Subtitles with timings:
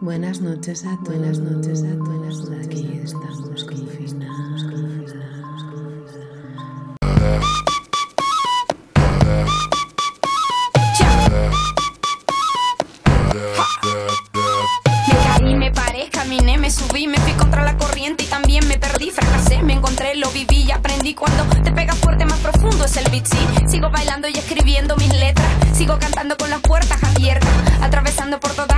[0.00, 1.16] Buenas noches a todos.
[1.18, 2.50] Buenas noches a todos.
[2.66, 6.14] Aquí estamos confinados, confinados, confinados.
[15.06, 18.78] Me caí, me paré, caminé, me subí, me fui contra la corriente y también me
[18.78, 22.96] perdí, fracasé, me encontré, lo viví y aprendí cuando te pegas fuerte más profundo es
[22.96, 23.38] el beat, sí.
[23.68, 27.50] Sigo bailando y escribiendo mis letras, sigo cantando con las puertas abiertas,
[27.80, 28.73] atravesando por todas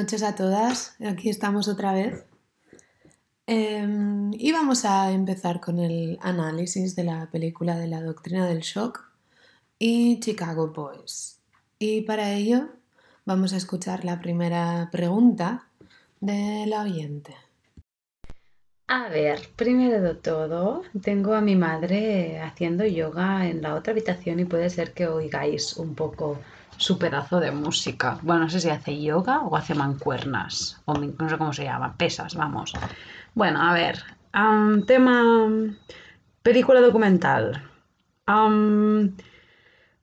[0.00, 0.96] noches a todas.
[1.04, 2.24] Aquí estamos otra vez.
[3.46, 8.60] Em, y vamos a empezar con el análisis de la película de la doctrina del
[8.60, 9.04] shock
[9.78, 11.38] y Chicago Boys.
[11.78, 12.70] Y para ello
[13.26, 15.68] vamos a escuchar la primera pregunta
[16.20, 17.34] de la oyente.
[18.86, 24.40] A ver, primero de todo, tengo a mi madre haciendo yoga en la otra habitación
[24.40, 26.38] y puede ser que oigáis un poco
[26.80, 28.18] su pedazo de música.
[28.22, 31.94] Bueno, no sé si hace yoga o hace mancuernas, o no sé cómo se llama,
[31.96, 32.72] pesas, vamos.
[33.34, 34.02] Bueno, a ver,
[34.86, 35.48] tema
[36.42, 37.62] película documental.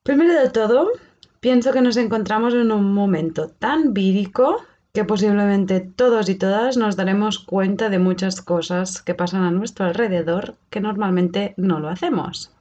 [0.03, 0.91] Primero de todo,
[1.39, 6.95] pienso que nos encontramos en un momento tan vírico que posiblemente todos y todas nos
[6.95, 12.51] daremos cuenta de muchas cosas que pasan a nuestro alrededor que normalmente no lo hacemos.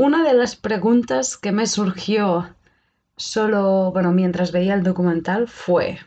[0.00, 2.54] Una de las preguntas que me surgió
[3.18, 5.98] solo, bueno, mientras veía el documental fue,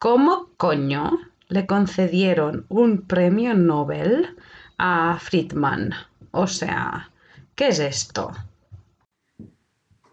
[0.00, 1.12] ¿cómo coño
[1.46, 4.34] le concedieron un premio Nobel
[4.78, 5.94] a Friedman?
[6.32, 7.12] O sea,
[7.54, 8.32] ¿qué es esto?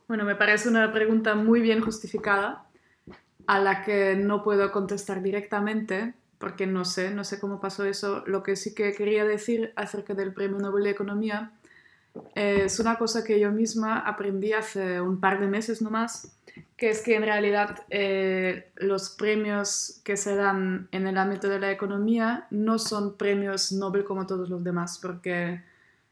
[0.08, 2.68] Bueno, me parece una pregunta muy bien justificada,
[3.48, 8.24] a la que no puedo contestar directamente, porque no sé, no sé cómo pasó eso.
[8.28, 11.54] Lo que sí que quería decir acerca del Premio Nobel de Economía
[12.36, 16.36] eh, es una cosa que yo misma aprendí hace un par de meses nomás,
[16.76, 21.60] que es que en realidad eh, los premios que se dan en el ámbito de
[21.60, 25.62] la economía no son premios Nobel como todos los demás, porque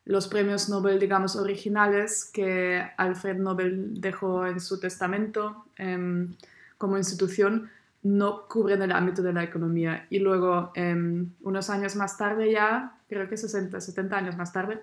[0.05, 6.35] los premios Nobel, digamos, originales que Alfred Nobel dejó en su testamento em,
[6.77, 7.69] como institución
[8.01, 10.07] no cubren el ámbito de la economía.
[10.09, 14.81] Y luego, em, unos años más tarde ya, creo que 60, 70 años más tarde,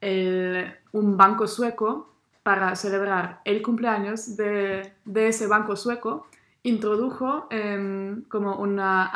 [0.00, 2.06] el- un banco sueco,
[2.42, 6.26] para celebrar el cumpleaños de, de ese banco sueco,
[6.62, 9.10] introdujo em, como una...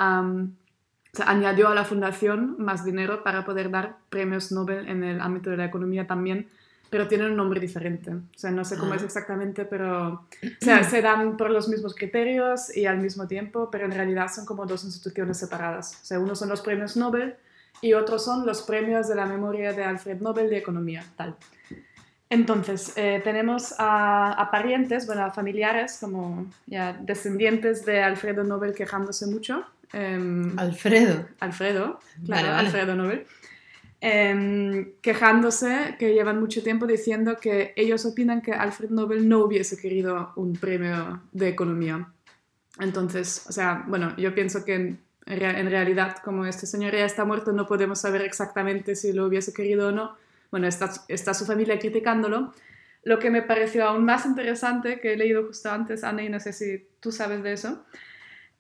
[1.13, 5.49] se añadió a la fundación más dinero para poder dar premios Nobel en el ámbito
[5.51, 6.49] de la economía también,
[6.91, 8.11] pero tienen un nombre diferente.
[8.13, 8.97] O sea, no sé cómo Ah.
[8.97, 10.29] es exactamente, pero o
[10.61, 14.45] sea, se dan por los mismos criterios y al mismo tiempo, pero en realidad son
[14.45, 15.99] como dos instituciones separadas.
[16.03, 17.37] O sea, uno son los premios Nobel
[17.81, 21.37] y otros son los premios de la memoria de Alfred Nobel de economía, tal.
[22.31, 28.75] Entonces, eh, tenemos a, a parientes, bueno, a familiares, como ya descendientes de Alfredo Nobel
[28.75, 29.65] quejándose mucho.
[29.93, 31.29] em, Alfredo.
[31.41, 32.67] Alfredo, claro, vale.
[32.67, 33.27] Alfredo Nobel.
[34.01, 39.77] em, quejándose que llevan mucho tiempo diciendo que ellos opinan que Alfred Nobel no hubiese
[39.79, 42.09] querido un premio de economía.
[42.81, 47.25] Entonces, o sea, bueno, yo pienso que en, en realidad, como este señor ya está
[47.25, 50.17] muerto, no podemos saber exactamente si lo hubiese querido o no.
[50.51, 52.53] Bueno, está, está su familia criticándolo.
[53.03, 56.41] Lo que me pareció aún más interesante, que he leído justo antes, Ana, y no
[56.41, 57.85] sé si tú sabes de eso,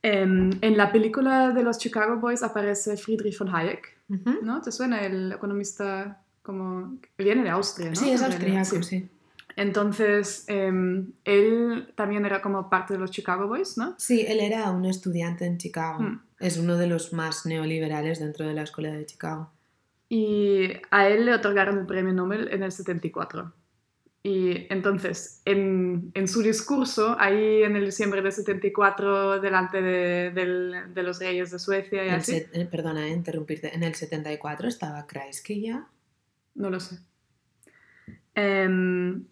[0.02, 4.40] em, en la película de los Chicago Boys aparece Friedrich von Hayek, Ujú.
[4.42, 4.60] ¿no?
[4.60, 6.98] ¿Te suena el economista como...
[7.16, 7.96] viene de Austria, ¿no?
[7.96, 8.82] Sí, es austriaco, sí.
[8.82, 9.08] sí.
[9.56, 13.94] Entonces, em, él también era como parte de los Chicago Boys, ¿no?
[13.98, 16.00] Sí, él era un estudiante en Chicago.
[16.00, 16.20] Mm.
[16.44, 19.50] Es uno de los más neoliberales dentro de la escuela de Chicago.
[20.10, 23.54] Y a él le otorgaron el premio Nobel en el 74.
[24.22, 30.32] Y entonces, en, en su discurso, ahí en el diciembre del 74, delante de,
[30.92, 33.74] de los reyes de Suecia y El así, eh, perdona, eh, interrumpirte.
[33.74, 35.88] En el 74 estaba Kreisky ya.
[36.56, 36.98] no lo sé.
[38.34, 39.24] Em,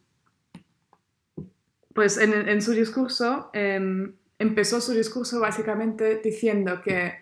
[1.92, 7.14] pues en, en su discurso, em, empezó su discurso básicamente diciendo que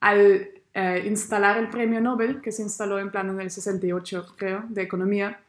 [0.00, 4.64] al eh, instalar el premio Nobel, que se instaló en plan en el 68, creo,
[4.68, 5.40] de economía,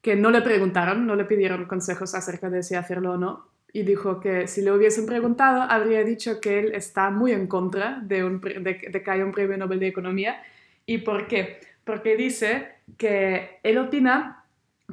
[0.00, 3.82] que no le preguntaron, no le pidieron consejos acerca de si hacerlo o no, y
[3.82, 8.24] dijo que si le hubiesen preguntado, habría dicho que él está muy en contra de,
[8.24, 10.40] un de- de que haya un premio Nobel de Economía.
[10.86, 11.60] ¿Y por qué?
[11.84, 14.44] Porque dice que él opina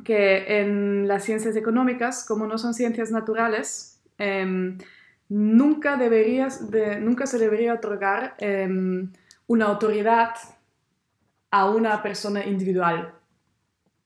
[0.04, 4.78] que en las ciencias económicas, como no son ciencias naturales, em,
[5.34, 9.12] nunca, deberías de- nunca se debería otorgar em,
[9.48, 10.36] una autoridad
[11.50, 13.14] a una persona individual,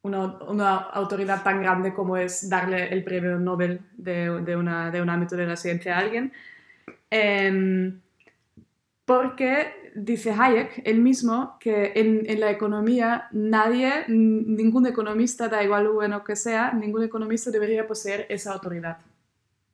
[0.04, 5.36] una, autoridad tan grande como es darle el premio Nobel de, una- de un ámbito
[5.36, 6.32] de la ciencia a alguien.
[7.10, 8.00] Em,
[9.06, 16.24] porque dice Hayek, él mismo, que en, la economía nadie, ningún economista, da igual bueno
[16.24, 18.98] que sea, ningún economista debería poseer esa autoridad.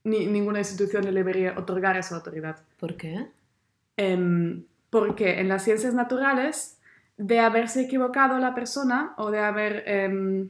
[0.03, 2.57] Ni, ninguna institución le debería otorgar esa autoridad.
[2.79, 3.27] ¿Por qué?
[3.97, 6.77] Em, porque en las ciencias naturales,
[7.17, 10.49] de haberse equivocado la persona o de haber em,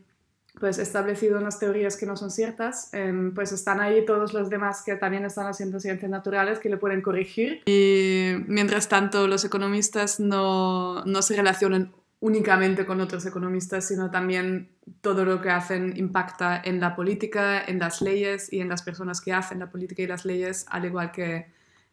[0.60, 4.84] pues establecido unas teorías que no son ciertas, em, pues están ahí todos los demás
[4.86, 7.64] que también están haciendo ciencias naturales que le pueden corregir.
[7.66, 11.92] Y mientras tanto, los economistas no, no se relacionan
[12.24, 14.70] únicamente con otros economistas, sino también
[15.02, 19.20] todo lo que hacen impacta en la política, en las leyes y en las personas
[19.20, 21.48] que hacen la política y las leyes, al igual que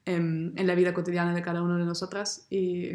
[0.04, 2.46] em, en la vida cotidiana de cada uno de nosotras.
[2.48, 2.92] Y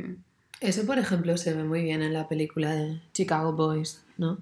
[0.61, 4.37] Eso, por ejemplo, se ve muy bien en la película de Chicago Boys, ¿no?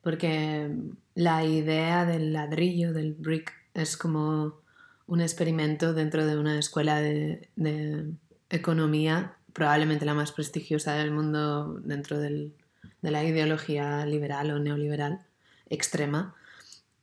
[0.00, 0.70] Porque
[1.16, 4.60] la idea del ladrillo, del brick, es como
[5.08, 8.12] un experimento dentro de una escuela de, de
[8.48, 12.54] economía, probablemente la más prestigiosa del mundo dentro del-
[13.02, 15.20] de la ideología liberal o neoliberal
[15.68, 16.34] extrema.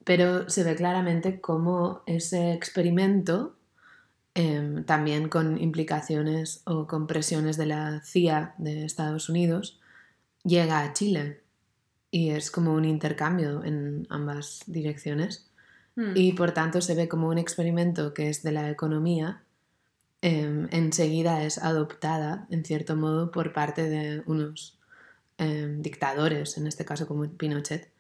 [0.06, 3.56] Pero se ve claramente cómo ese experimento
[4.38, 9.80] em, también con implicaciones o con presiones de la CIA de Estados Unidos,
[10.44, 11.42] llega a Chile
[12.12, 15.50] y es como un intercambio en ambas direcciones
[15.96, 19.42] mm, y por tanto se ve como un experimento que es de la economía,
[20.26, 24.80] em, enseguida es adoptada en cierto modo por parte de unos
[25.38, 27.92] em, dictadores, en este caso como Pinochet.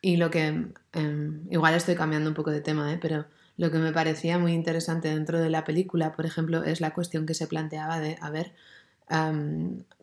[0.00, 2.98] Y lo que, em, igual estoy cambiando un poco de tema, ¿eh?
[3.00, 3.26] pero
[3.58, 7.26] lo que me parecía muy interesante dentro de la película, por ejemplo, es la cuestión
[7.26, 8.54] que se planteaba de, a ver,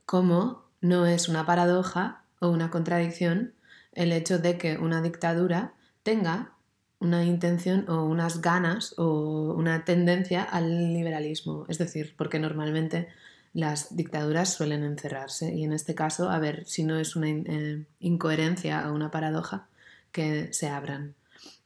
[0.06, 3.54] cómo no es una paradoja o una contradicción
[3.94, 5.74] el hecho de que una dictadura
[6.04, 6.52] tenga
[7.00, 11.66] una intención o unas ganas o una tendencia al liberalismo.
[11.70, 13.08] Es decir, porque normalmente
[13.54, 17.46] las dictaduras suelen encerrarse y en este caso, a ver si no es una in-
[17.48, 19.68] eh, incoherencia o una paradoja,
[20.12, 21.14] que se abran.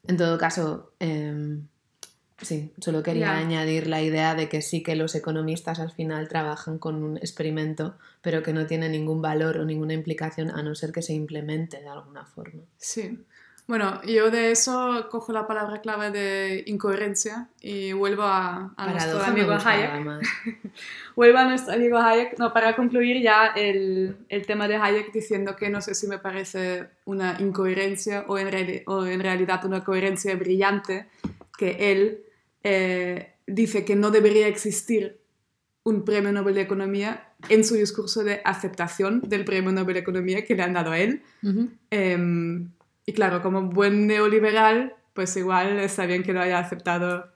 [0.07, 1.67] En todo caso, em,
[2.41, 6.77] sí, solo quería añadir la idea de que sí que los economistas al final trabajan
[6.79, 10.91] con un experimento, pero que no tiene ningún valor o ninguna implicación a no ser
[10.91, 12.63] que se implemente de alguna forma.
[12.77, 13.19] Sí.
[13.72, 19.20] Bueno, yo de eso cojo la palabra clave de incoherencia y vuelvo a, a nuestro
[19.32, 19.90] amigo Hayek.
[21.16, 25.56] Vuelvo a nuestro amigo Hayek, no, para concluir ya el, el tema de Hayek diciendo
[25.56, 29.86] que no sé si me parece una incoherencia o en, reali- o en realidad una
[29.86, 31.08] coherencia brillante
[31.58, 32.24] que él
[32.63, 35.22] eh, dice que no debería existir
[35.84, 40.44] un premio Nobel de Economía en su discurso de aceptación del premio Nobel de Economía
[40.44, 41.22] que le han dado a él.
[43.05, 47.27] Y claro, como buen neoliberal, pues igual está bien que lo haya aceptado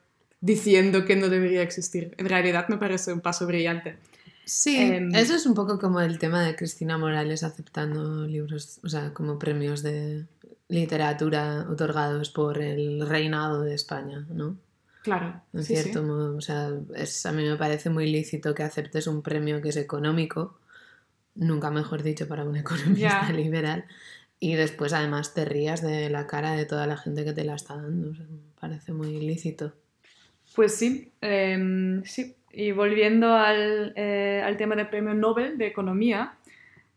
[0.42, 2.14] diciendo que no debería existir.
[2.18, 3.98] En realidad me parece un paso brillante.
[4.46, 8.90] Sí, Em, eso es un poco como el tema de Cristina Morales aceptando libros, o
[8.90, 10.26] sea, como premios de
[10.68, 14.56] literatura otorgados por el reinado de España, ¿no?
[15.02, 15.82] Claro, En sí, sí.
[15.84, 19.62] cierto modo, o sea, es, a mí me parece muy lícito que aceptes un premio
[19.62, 20.60] que es económico,
[21.36, 23.86] nunca mejor dicho para un economista liberal,
[24.40, 27.56] y después además te rías de la cara de toda la gente que te la
[27.56, 29.74] está dando, o sea, me parece muy lícito.
[30.56, 32.36] Pues sí, em, sí.
[32.52, 36.38] Y volviendo al, eh, al tema del premio Nobel de Economía,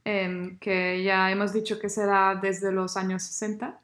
[0.05, 3.81] em, que ya hemos dicho que será desde los años 60,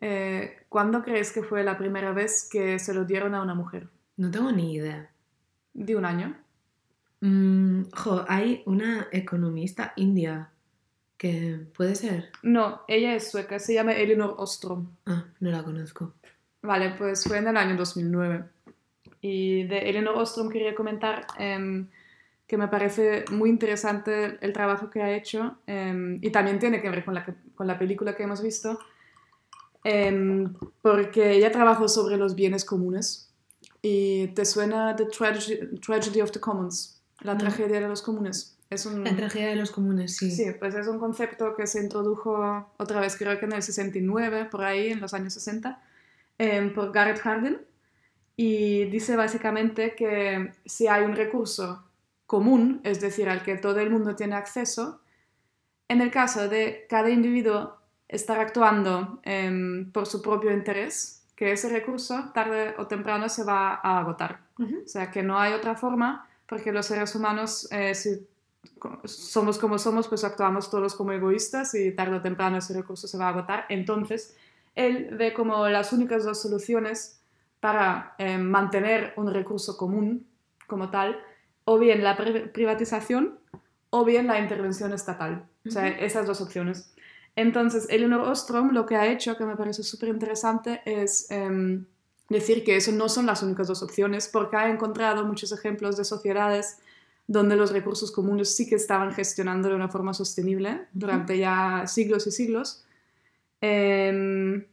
[0.00, 3.88] eh, ¿cuándo crees que fue la primera vez que se lo dieron a una mujer?
[4.16, 5.10] No tengo ni idea.
[5.72, 6.36] ¿De un año?
[7.20, 10.50] Mm, jo, hay una economista india
[11.30, 12.30] que puede ser.
[12.42, 14.88] No, ella es sueca, se llama Elinor Ostrom.
[15.06, 16.12] Ah, no la conozco.
[16.60, 18.44] Vale, pues fue en el año 2009.
[19.22, 21.88] Y de Elinor Ostrom quería comentar em,
[22.46, 26.90] que me parece muy interesante el trabajo que ha hecho em, y también tiene que
[26.90, 28.78] ver con la, que- con la película que hemos visto,
[29.82, 30.52] em,
[30.82, 33.30] porque ella trabajó sobre los bienes comunes.
[33.80, 37.00] ¿Y te suena The Tragedy, Tragedy of the Commons?
[37.20, 38.58] La tragedia de los comunes.
[38.70, 39.04] Es un...
[39.04, 40.30] La tragedia de los comunes, sí.
[40.30, 44.46] Sí, pues es un concepto que se introdujo otra vez, creo que en el 69,
[44.46, 45.82] por ahí, en los años 60,
[46.38, 47.58] em, por Garrett Hardin.
[48.36, 51.84] Y dice básicamente que si hay un recurso
[52.26, 55.00] común, es decir, al que todo el mundo tiene acceso,
[55.88, 57.76] en el caso de cada individuo
[58.08, 63.80] estar actuando em, por su propio interés, que ese recurso tarde o temprano se va
[63.82, 64.40] a agotar.
[64.58, 68.26] O sea, que no hay otra forma, porque los seres humanos, eh, si
[69.04, 73.18] somos como somos, pues actuamos todos como egoístas y tarde o temprano ese recurso se
[73.18, 73.66] va a agotar.
[73.68, 74.36] Entonces,
[74.74, 77.20] él ve como las únicas dos soluciones
[77.60, 80.26] para eh, mantener un recurso común
[80.66, 81.18] como tal,
[81.64, 83.38] o bien la pri- privatización
[83.90, 85.46] o bien la intervención estatal.
[85.66, 86.04] O sea, Ujú.
[86.04, 86.92] esas dos opciones.
[87.36, 91.86] Entonces, Elinor Ostrom lo que ha hecho, que me parece súper interesante, es em,
[92.28, 96.04] decir que eso no son las únicas dos opciones, porque ha encontrado muchos ejemplos de
[96.04, 96.78] sociedades
[97.26, 102.26] donde los recursos comunes sí que estaban gestionando de una forma sostenible durante ya siglos
[102.26, 102.84] y siglos.
[103.60, 104.64] Em,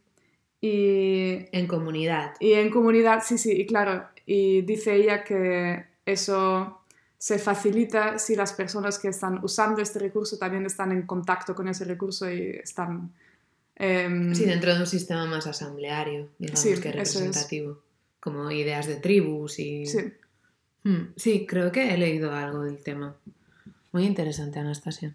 [0.60, 2.34] y En comunidad.
[2.40, 6.78] y en comunidad, sí, sí, y claro, y dice ella que eso
[7.18, 11.68] se facilita si las personas que están usando este recurso también están en contacto con
[11.68, 13.12] ese recurso y están...
[13.76, 16.82] em, Sí, dentro de un sistema más asambleario, digamos Sí, que es.
[16.84, 17.78] representativo.
[18.20, 19.86] Como ideas de tribus y...
[19.86, 19.98] sí.
[20.84, 23.16] Mm, sí, creo que he leído algo del tema.
[23.92, 25.14] Muy interesante, Anastasia.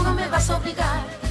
[0.31, 1.21] no me vas a obligar.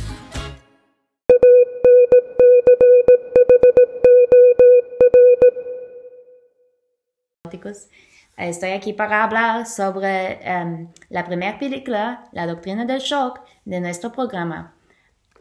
[8.37, 14.13] Estoy aquí para hablar sobre em, la primera película, La Doctrina del Shock, de nuestro
[14.13, 14.75] programa.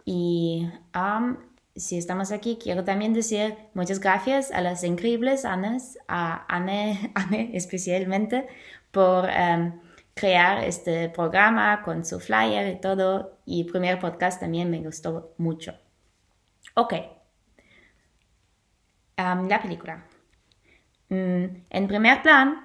[0.05, 1.37] Y am,
[1.75, 7.51] si estamos aquí, quiero también decir muchas gracias a las increíbles Anas, a Anne, Anne
[7.53, 8.47] especialmente,
[8.91, 9.79] por em,
[10.13, 13.38] crear este programa con su flyer y todo.
[13.51, 15.73] Y primer podcast también me gustó mucho.
[16.75, 16.93] Ok.
[19.17, 20.05] La película.
[21.09, 22.63] Mm, en primer plan,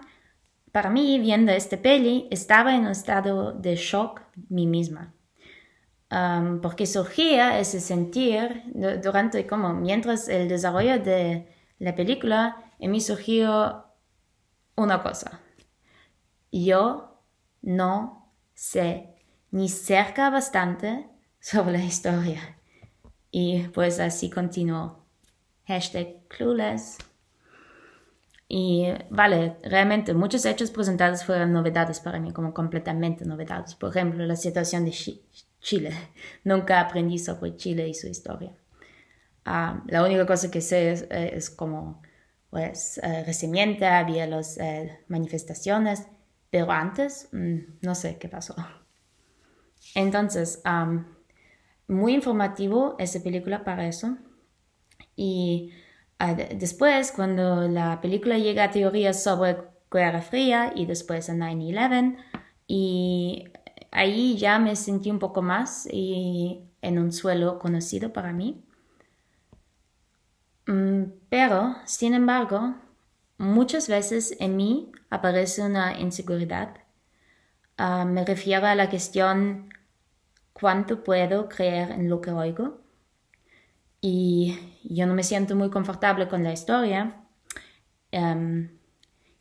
[0.73, 5.15] para mí, viendo este peli, estaba en un estado de shock mí misma.
[6.61, 11.49] Porque surgía ese sentir du- durante, como, mientras el desarrollo de
[11.79, 13.87] la película, en mí surgió
[14.77, 15.41] una cosa.
[16.53, 17.23] Yo
[17.63, 19.14] no sé
[19.55, 21.07] ni cerca bastante
[21.39, 22.59] sobre la historia.
[23.31, 25.07] Y pues así continuó.
[25.69, 26.99] Hashtag clueless.
[28.49, 33.77] Y vale, realmente muchos hechos presentados fueron novedades para mí, como completamente novedades.
[33.77, 34.91] Por ejemplo, la situación de
[35.61, 35.93] Chile.
[36.43, 38.53] Nunca aprendí sobre Chile y su historia.
[39.45, 42.03] Ah, la única cosa que sé es, eh, como,
[42.51, 46.09] pues, eh, recientemente había las eh, manifestaciones,
[46.51, 48.57] pero antes mm, no sé qué pasó.
[49.95, 50.63] Entonces,
[51.87, 54.17] muy informativo esa película para eso.
[55.17, 55.73] Y
[56.19, 59.57] ah, después, cuando la película llega a teorías sobre
[59.91, 62.17] Guerra Fría y después a 9-11,
[62.67, 63.45] y
[63.91, 68.65] ahí ya me sentí un poco más y en un suelo conocido para mí.
[70.67, 72.75] Mm, pero, sin embargo,
[73.39, 76.77] muchas veces en mí aparece una inseguridad.
[77.77, 79.74] Ah, me refiero a la cuestión
[80.55, 82.81] cuánto puedo creer en lo que oigo.
[84.01, 87.21] Y yo no me siento muy confortable con la historia.
[88.11, 88.71] Em,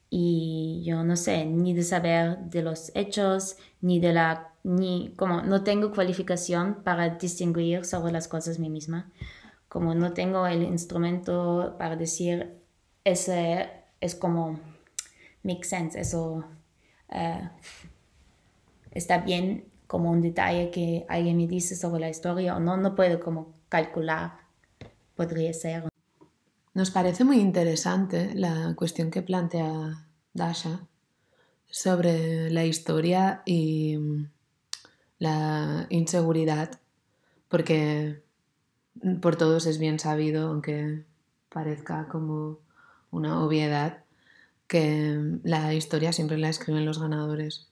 [0.09, 5.41] y yo no sé ni de saber de los hechos, ni de la, ni como
[5.41, 9.11] no tengo cualificación para distinguir sobre las cosas mí misma
[9.73, 12.61] como no tengo el instrumento para decir,
[13.03, 14.59] ese es como,
[15.41, 16.45] make sense, eso
[17.09, 17.49] eh,
[18.91, 22.95] está bien como un detalle que alguien me dice sobre la historia o no, no
[22.95, 24.39] puedo como calcular,
[25.15, 25.87] podría ser.
[26.73, 30.87] Nos parece muy interesante la cuestión que plantea Dasha
[31.69, 33.99] sobre la historia y
[35.19, 36.79] la inseguridad,
[37.47, 38.23] porque
[39.21, 41.03] por todos es bien sabido, aunque
[41.49, 42.57] parezca como
[43.11, 44.05] una obviedad,
[44.65, 47.67] que la historia siempre la escriben los ganadores.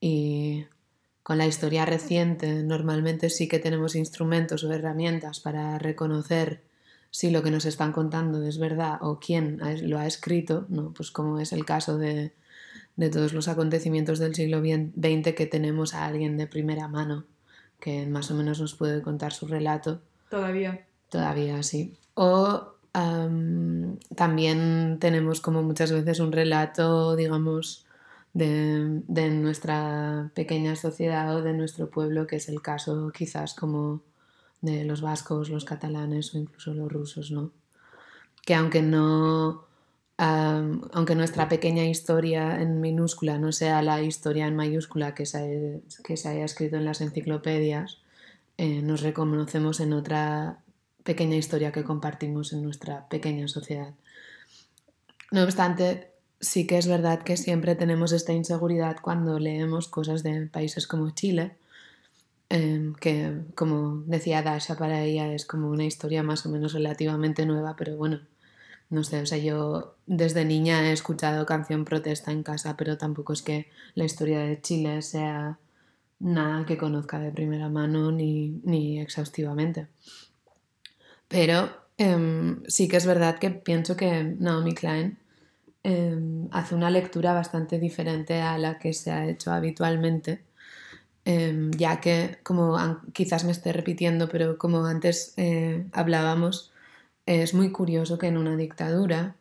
[0.00, 0.66] Y
[1.24, 6.62] con la historia reciente normalmente sí que tenemos instrumentos o herramientas para reconocer
[7.10, 10.92] si lo que nos están contando es verdad o quién lo ha escrito, ¿no?
[10.92, 12.32] pues como es el caso de,
[12.94, 17.24] de todos los acontecimientos del siglo XX que tenemos a alguien de primera mano
[17.80, 20.00] que más o menos nos puede contar su relato
[20.34, 20.84] Todavía.
[21.10, 21.96] Todavía, sí.
[22.14, 22.74] O
[24.14, 27.86] también tenemos como muchas veces un relato, digamos,
[28.34, 34.02] de, de, nuestra pequeña sociedad o de nuestro pueblo, que es el caso quizás como
[34.60, 37.52] de los vascos, los catalanes o incluso los rusos, ¿no?
[38.44, 39.66] Que aunque no...
[40.16, 46.16] aunque nuestra pequeña historia en minúscula no sea la historia en mayúscula que se, que
[46.16, 47.98] se haya escrito en las enciclopedias,
[48.56, 50.58] eh, nos reconocemos en otra
[51.02, 53.92] pequeña historia que compartimos en nuestra pequeña sociedad.
[55.30, 56.13] No obstante,
[56.44, 61.10] sí que es verdad que siempre tenemos esta inseguridad cuando leemos cosas de países como
[61.10, 61.56] Chile,
[62.50, 67.46] em, que como decía Dasha, para ella es como una historia más o menos relativamente
[67.46, 68.20] nueva, pero bueno,
[68.90, 73.32] no sé, o sea, yo desde niña he escuchado canción protesta en casa, pero tampoco
[73.32, 75.58] es que la historia de Chile sea
[76.20, 79.88] nada que conozca de primera mano ni, exhaustivamente.
[81.28, 85.18] Pero em, sí que es verdad que pienso que Naomi Klein
[85.84, 90.42] em, hace una lectura bastante diferente a la que se ha hecho habitualmente,
[91.24, 92.76] em, ya que, como
[93.12, 96.72] quizás me esté repitiendo, pero como antes eh, hablábamos,
[97.26, 99.36] es muy curioso que en una dictadura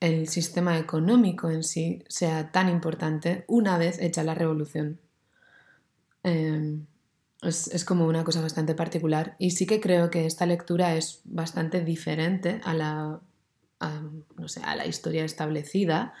[0.00, 5.00] el sistema económico en sí sea tan importante una vez hecha la revolución.
[6.22, 6.86] Em,
[7.42, 11.84] es, como una cosa bastante particular y sí que creo que esta lectura es bastante
[11.84, 13.20] diferente a la,
[13.80, 16.14] no sé, a la historia establecida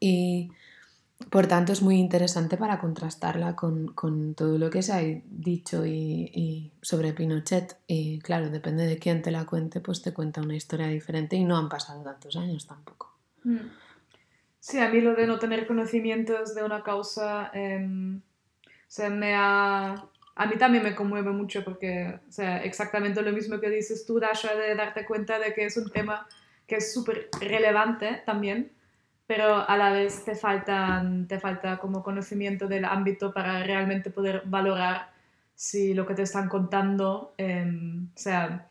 [0.00, 0.50] y
[1.30, 6.72] por tanto es muy interesante para contrastarla con, todo lo que se ha dicho y,
[6.80, 10.86] sobre Pinochet y claro, depende de quién te la cuente, pues te cuenta una historia
[10.86, 13.16] diferente y no han pasado tantos años tampoco.
[13.44, 13.66] Mm.
[14.60, 17.50] Sí, a mí lo de no tener conocimientos de una causa...
[17.54, 20.06] Em, o sea, me ha...
[20.34, 24.20] A mí también me conmueve mucho porque, o sea, exactamente lo mismo que dices tú,
[24.20, 26.28] Dasha, de darte cuenta de que es un tema
[26.68, 28.70] que es súper relevante también,
[29.26, 34.42] pero a la vez te, faltan, te falta como conocimiento del ámbito para realmente poder
[34.44, 35.10] valorar
[35.54, 38.68] si lo que te están contando, em, o sea,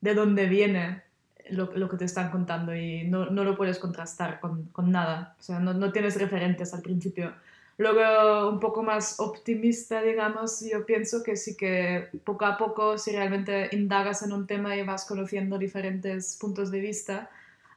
[0.00, 1.02] de dónde viene
[1.50, 5.36] lo, lo, que te están contando y no, no lo puedes contrastar con, con nada,
[5.38, 7.34] o sea, no, no, tienes referentes al principio.
[7.76, 13.12] Luego, un poco más optimista, digamos, yo pienso que sí que poco a poco, si
[13.12, 17.30] realmente indagas en un tema y vas conociendo diferentes puntos de vista,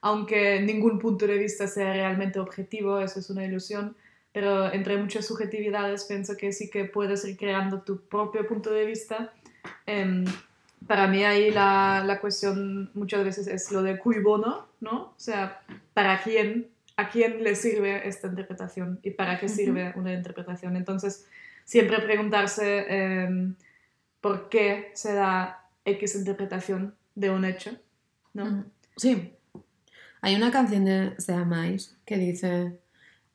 [0.03, 3.95] aunque ningún punto de vista sea realmente objetivo, eso es una ilusión,
[4.33, 8.85] pero entre muchas subjetividades pienso que sí que puedes ir creando tu propio punto de
[8.85, 9.33] vista.
[9.85, 10.25] Em,
[10.87, 15.03] para mí ahí la, la, cuestión muchas veces es lo de cui bono, ¿no?
[15.03, 15.61] O sea,
[15.93, 20.75] ¿para quién a quién le sirve esta interpretación y para qué sirve una interpretación.
[20.75, 21.25] Entonces,
[21.65, 23.55] siempre preguntarse em,
[24.21, 27.71] por qué se da X interpretación de un hecho,
[28.33, 28.65] ¿no?
[28.95, 29.33] Sí.
[30.23, 32.79] Hay una canción de Amais que dice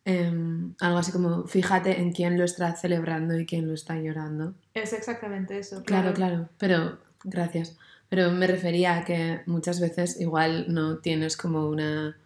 [0.07, 4.55] em, algo así como, fíjate en quién lo está celebrando y quién lo está llorando.
[4.73, 5.83] Es exactamente eso.
[5.85, 7.77] Claro, claro, pero gracias.
[8.09, 12.17] Pero me refería a que muchas veces igual no tienes como una,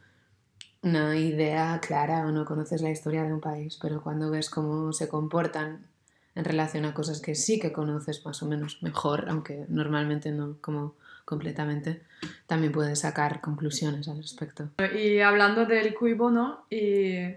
[0.83, 4.93] una idea clara o no conoces la historia de un país, pero cuando ves cómo
[4.93, 5.89] se comportan
[6.37, 10.59] en relación a cosas que sí que conoces más o menos mejor, aunque normalmente no
[10.61, 10.95] como
[11.25, 12.03] completamente,
[12.47, 14.71] también puedes sacar conclusiones al respecto.
[14.95, 17.35] Y hablando del cui bono, y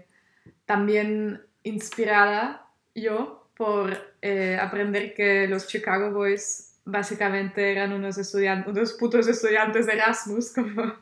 [0.64, 8.92] también inspirada yo por eh, aprender que los Chicago Boys básicamente eran unos, estudiantes, unos
[8.94, 10.94] putos estudiantes de Erasmus, como,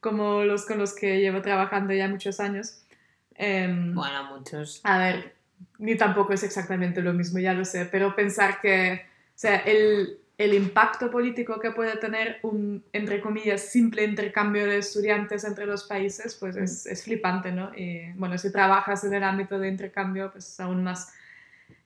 [0.00, 2.82] como los con los que llevo trabajando ya muchos años.
[3.34, 4.80] Em, Bueno, muchos.
[4.84, 5.34] a ver,
[5.78, 10.18] ni tampoco es exactamente lo mismo, ya lo sé, pero pensar que, o sea, el,
[10.38, 15.84] el impacto político que puede tener un, entre comillas, simple intercambio de estudiantes entre los
[15.84, 17.72] países, pues es, es flipante, ¿no?
[17.76, 21.12] Y bueno, si trabajas en el ámbito de intercambio, pues aún más.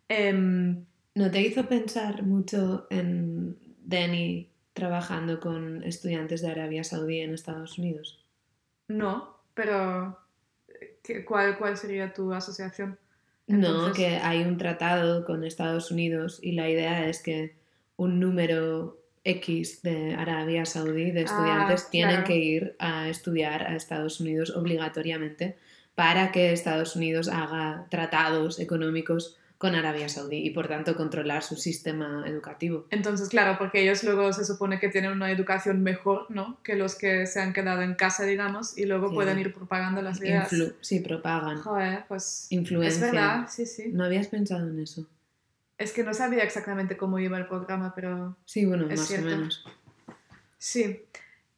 [0.09, 0.85] Em,
[1.15, 7.79] ¿No te hizo pensar mucho en Danny trabajando con estudiantes de Arabia Saudí en Estados
[7.79, 8.19] Unidos?
[8.89, 10.19] no, pero
[11.03, 12.99] ¿qué- ¿cuál, ¿cuál sería tu asociación?
[13.47, 17.57] No, que hay un tratado con Estados Unidos y la idea es que
[17.97, 22.27] un número X de Arabia Saudí de estudiantes Ah, tienen claro.
[22.27, 25.57] que ir a estudiar a Estados Unidos obligatoriamente
[25.95, 31.55] para que Estados Unidos haga tratados económicos con Arabia Saudí y por tanto controlar su
[31.55, 32.87] sistema educativo.
[32.91, 36.59] Entonces, claro, porque ellos luego se supone que tienen una educación mejor, ¿no?
[36.65, 39.15] Que los que se han quedado en casa, digamos, y luego Sí.
[39.15, 40.53] pueden ir propagando las ideas.
[40.53, 41.59] Influ- sí, propagan.
[41.59, 43.07] Joder, pues Influencia.
[43.07, 43.91] es verdad, sí, sí.
[43.93, 45.07] ¿No habías pensado en eso?
[45.83, 49.27] Es que no sabía exactamente cómo iba el programa, pero Sí, bueno, Es más cierto.
[49.27, 49.65] o menos.
[50.59, 51.03] sí.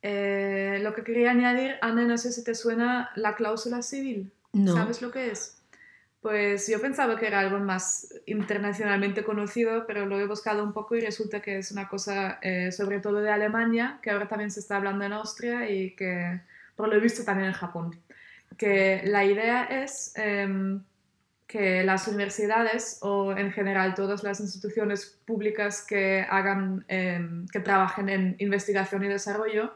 [0.06, 4.30] Eh, lo que quería añadir, Anne, no sé si te suena la cláusula civil.
[4.52, 4.74] No.
[4.74, 5.62] ¿Sabes lo que es?
[6.20, 10.94] Pues yo pensaba que era algo más internacionalmente conocido, pero lo he buscado un poco
[10.94, 14.60] y resulta que es una cosa eh, sobre todo de Alemania, que ahora también se
[14.60, 16.40] está hablando en Austria y que
[16.76, 17.98] por lo visto también en Japón.
[18.58, 20.82] Que la idea es em,
[21.54, 28.08] que las universidades o en general todas las instituciones públicas que hagan, em, que trabajen
[28.08, 29.72] en investigación y desarrollo,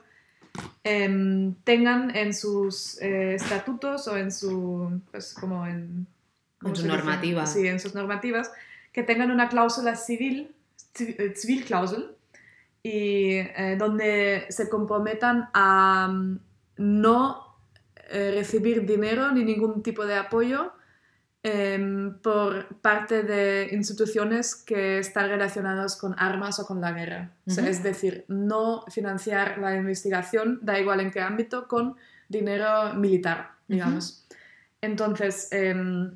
[0.82, 6.08] em, tengan en sus eh, estatutos o en su, pues como en...
[6.60, 6.96] ¿cómo En su se dice?
[6.96, 7.46] normativa.
[7.46, 8.50] Sí, en sus normativas,
[8.92, 10.52] que tengan una cláusula civil,
[10.96, 12.16] ci- eh, Zivilklausel,
[12.82, 16.38] y eh, donde se comprometan a mm,
[16.78, 17.54] no
[18.10, 20.72] eh, recibir dinero ni ningún tipo de apoyo
[21.42, 27.30] em, por parte de instituciones que están relacionadas con armas o con la guerra.
[27.46, 31.96] O sea, es decir, no financiar la investigación, da igual en qué ámbito, con
[32.28, 34.26] dinero militar, digamos.
[34.80, 36.12] Entonces, em,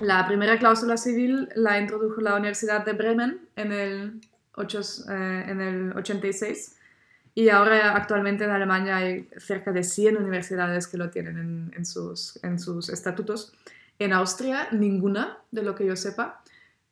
[0.00, 4.20] la primera cláusula civil la introdujo la Universidad de Bremen en el,
[4.58, 6.76] eh, en el 86
[7.34, 11.84] y ahora actualmente en Alemania hay cerca de 100 universidades que lo tienen en, en
[11.84, 13.52] sus, en sus estatutos.
[13.98, 16.42] En Austria, ninguna, de lo que yo sepa.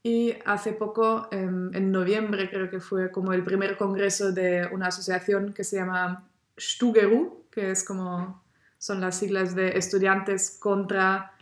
[0.04, 4.88] Y hace poco, em, en noviembre, creo que fue como el primer congreso de una
[4.88, 6.24] asociación que se llama
[6.58, 8.42] Stugeru, que es como
[8.78, 11.32] son las siglas de estudiantes contra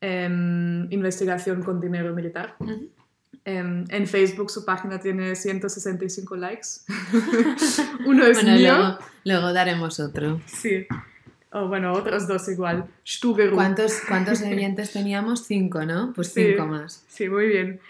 [0.00, 2.54] em, investigación con dinero militar.
[2.60, 2.88] Ujú.
[3.44, 6.68] Em, en Facebook su página tiene 165 likes.
[8.06, 8.74] Uno es Bueno, mío.
[8.76, 10.40] luego, luego daremos otro.
[10.46, 10.86] Sí.
[11.54, 12.86] O bueno, otros dos igual.
[13.54, 15.46] ¿Cuántos, ¿Cuántos oyentes teníamos?
[15.46, 16.12] Cinco, ¿no?
[16.12, 16.44] Pues Sí.
[16.50, 17.04] cinco más.
[17.08, 17.80] Sí, muy bien.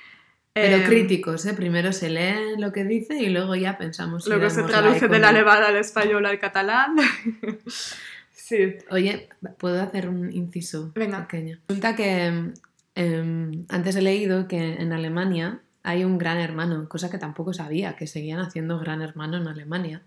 [0.52, 1.54] Pero Em, críticos, ¿eh?
[1.54, 5.08] Primero se lee lo que dice y luego ya pensamos si Luego se traduce like
[5.08, 5.28] del no.
[5.28, 6.94] alemán al español al catalán.
[8.32, 8.76] sí.
[8.90, 11.26] Oye, ¿puedo hacer un inciso Venga.
[11.26, 11.58] pequeño?
[11.68, 12.52] Resulta que
[12.94, 17.96] em, antes he leído que en Alemania hay un gran hermano, cosa que tampoco sabía,
[17.96, 20.02] que seguían haciendo gran hermano en Alemania.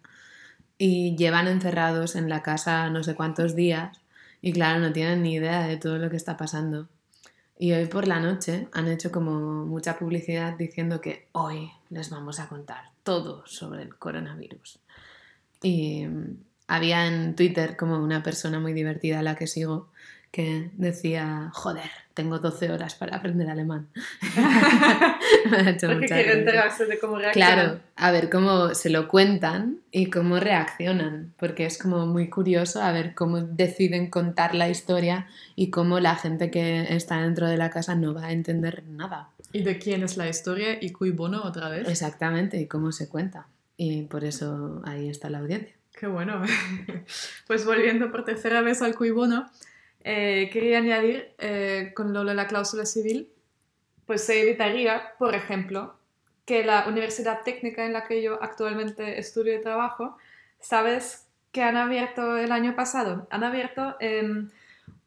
[0.77, 3.99] Y llevan encerrados en la casa no sé cuántos días
[4.41, 6.87] y claro, no tienen ni idea de todo lo que está pasando.
[7.59, 12.39] Y hoy por la noche han hecho como mucha publicidad diciendo que hoy les vamos
[12.39, 14.79] a contar todo sobre el coronavirus.
[15.63, 16.37] Y mm,
[16.67, 19.89] había en Twitter como una persona muy divertida a la que sigo
[20.37, 23.87] que decía, joder, tengo 12 horas para aprender alemán.
[25.49, 26.33] Me ha hecho Porque gracia.
[26.33, 27.53] enterarse de cómo reacciona.
[27.53, 32.83] Claro, a ver cómo se lo cuentan y cómo reaccionan, porque es como muy curioso
[32.83, 37.57] a ver cómo deciden contar la historia y cómo la gente que está dentro de
[37.57, 39.29] la casa no va a entender nada.
[39.53, 40.77] ¿Y de quién es la historia?
[40.79, 41.89] ¿Y cui bono otra vez?
[41.89, 43.47] Exactamente, y cómo se cuenta.
[43.75, 45.73] Y por eso ahí está la audiencia.
[45.99, 46.43] Qué bueno.
[47.47, 49.49] Pues volviendo por tercera vez al cui bono,
[50.03, 53.29] eh, quería añadir eh, con lo de la cláusula civil,
[54.05, 55.95] pues se evitaría, por ejemplo,
[56.45, 60.17] que la universidad técnica en la que yo actualmente estudio y trabajo,
[60.59, 63.27] ¿sabes que han abierto el año pasado?
[63.31, 63.97] Han abierto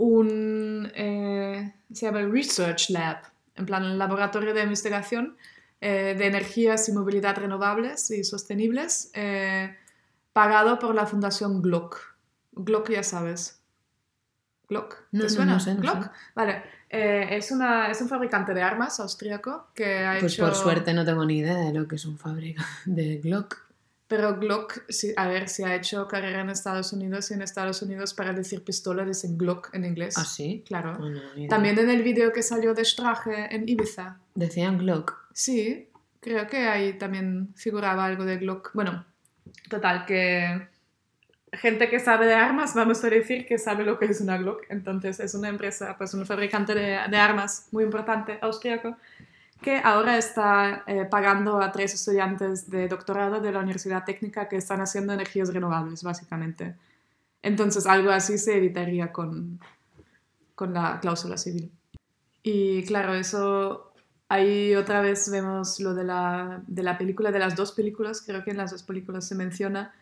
[0.01, 3.19] un, eh, se llama el Research Lab,
[3.55, 5.37] en plan un laboratorio de investigación
[5.81, 9.77] eh, de energías y movilidad renovables y sostenibles, eh,
[10.33, 11.99] pagado por la Fundación Glock.
[12.53, 13.60] Glock ya sabes.
[14.71, 14.95] Glock.
[15.11, 15.53] ¿Te No, suena?
[15.53, 16.05] no sé, no Glock.
[16.05, 16.11] sé.
[16.35, 16.63] Vale.
[16.89, 20.45] Eh, es, una, es un fabricante de armas austríaco que ha Pues hecho...
[20.47, 23.59] por suerte no tengo ni idea de lo que es un fábrica de Glock.
[24.09, 27.81] Pero Glock, sí, a ver, si ha hecho carrera en Estados Unidos y en Estados
[27.83, 30.17] Unidos para decir pistola dicen Glock en inglés.
[30.19, 30.65] ¿Ah, sí?
[30.67, 30.97] Claro.
[30.99, 31.49] Bueno, idea.
[31.49, 34.19] También en el vídeo que salió de Strache en Ibiza.
[34.35, 35.15] Decían Glock.
[35.33, 38.71] Sí, creo que ahí también figuraba algo de Glock.
[38.75, 39.07] Bueno,
[39.69, 40.69] total, que
[41.53, 44.63] gente que sabe de armas, vamos a decir que sabe lo que es una Glock.
[44.69, 48.97] Entonces es una empresa, pues un fabricante de, de armas muy importante, austríaco,
[49.61, 54.57] que ahora está eh, pagando a tres estudiantes de doctorado de la Universidad Técnica que
[54.57, 56.77] están haciendo energías renovables, básicamente.
[57.43, 59.61] Entonces algo así se evitaría con,
[60.55, 61.71] con la cláusula civil.
[62.43, 63.93] Y claro, eso
[64.29, 68.45] ahí otra vez vemos lo de la, de la película, de las dos películas, creo
[68.45, 69.93] que en las dos películas se menciona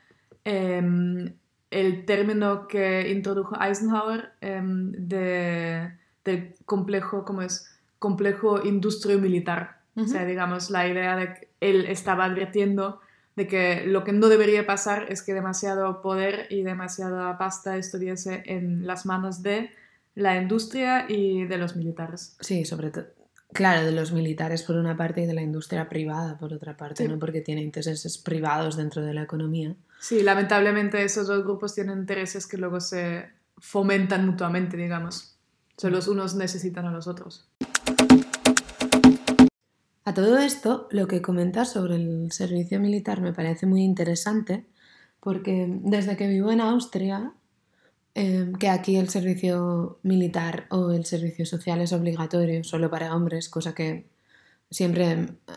[0.49, 1.35] em,
[1.71, 5.93] el término que introdujo Eisenhower em, de,
[6.25, 7.79] del complejo, ¿cómo es?
[7.99, 9.79] Complejo industrio-militar.
[9.97, 13.01] O sea, digamos, la idea de que él estaba advirtiendo
[13.35, 18.43] de que lo que no debería pasar es que demasiado poder y demasiada pasta estuviese
[18.47, 19.71] en las manos de
[20.15, 22.37] la industria y de los militares.
[22.41, 23.07] Sí, sobre todo.
[23.53, 27.05] Claro, de los militares por una parte y de la industria privada por otra parte,
[27.05, 27.09] Sí.
[27.09, 27.19] ¿no?
[27.19, 29.75] Porque tiene intereses privados dentro de la economía.
[30.01, 35.37] Sí, lamentablemente esos dos grupos tienen intereses que luego se fomentan mutuamente, digamos.
[35.83, 37.49] O los unos necesitan a los otros.
[40.05, 44.67] A todo esto, lo que comentas sobre el servicio militar me parece muy interesante
[45.21, 47.33] porque desde que vivo en Austria,
[48.15, 53.49] eh, que aquí el servicio militar o el servicio social es obligatorio solo para hombres,
[53.49, 54.07] cosa que
[54.71, 55.11] siempre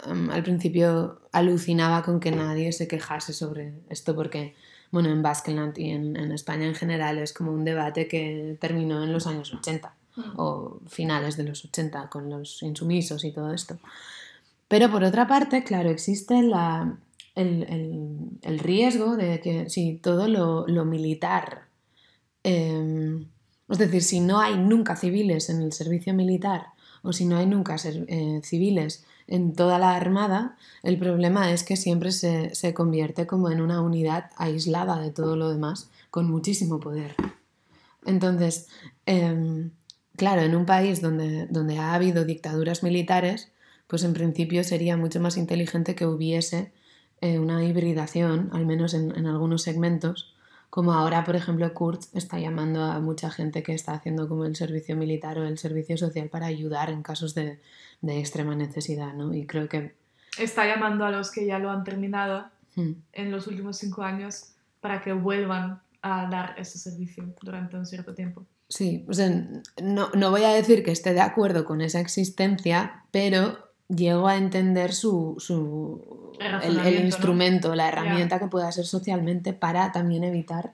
[0.07, 4.55] em, al principio alucinaba con que nadie se quejase sobre esto porque,
[4.91, 9.03] bueno, en Baskeland y en, en España en general es como un debate que terminó
[9.03, 9.93] en los años 80
[10.35, 13.79] o finales de los 80 con los insumisos y todo esto.
[14.67, 16.97] Pero por otra parte, claro, existe la,
[17.35, 21.63] el, el- el riesgo de que si todo lo, lo militar,
[22.43, 23.25] eh,
[23.69, 26.67] es decir, si no hay nunca civiles en el servicio militar
[27.03, 31.77] o si no hay nunca eh, civiles en toda la armada, el problema es que
[31.77, 36.79] siempre se, se convierte como en una unidad aislada de todo lo demás, con muchísimo
[36.79, 37.15] poder.
[38.05, 38.67] Entonces,
[39.05, 39.71] em,
[40.17, 43.51] claro, en un país donde, donde ha habido dictaduras militares,
[43.87, 46.71] pues en principio sería mucho más inteligente que hubiese
[47.21, 50.33] eh, una hibridación, al menos en, en algunos segmentos,
[50.71, 54.55] como ahora, por ejemplo, Kurz está llamando a mucha gente que está haciendo como el
[54.55, 57.59] servicio militar o el servicio social para ayudar en casos de,
[57.99, 59.33] de extrema necesidad, ¿no?
[59.33, 59.93] Y creo que...
[60.39, 62.45] Está llamando a los que ya lo han terminado
[62.77, 67.85] hmm, en los últimos cinco años para que vuelvan a dar ese servicio durante un
[67.85, 68.45] cierto tiempo.
[68.69, 69.29] Sí, o sea,
[69.83, 74.37] no, no voy a decir que esté de acuerdo con esa existencia, pero llego a
[74.37, 77.05] entender su, su- El el, razonamiento, ¿no?
[77.07, 80.73] instrumento, la herramienta que pueda ser socialmente para también evitar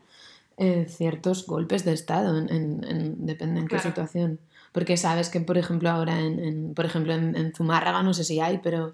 [0.57, 3.89] eh, ciertos golpes de Estado, en, en- en- depende en qué Claro.
[3.89, 4.39] situación.
[4.71, 8.23] Porque sabes que, por ejemplo, ahora en, en- por ejemplo, en, en Zumárraga, no sé
[8.23, 8.93] si hay, pero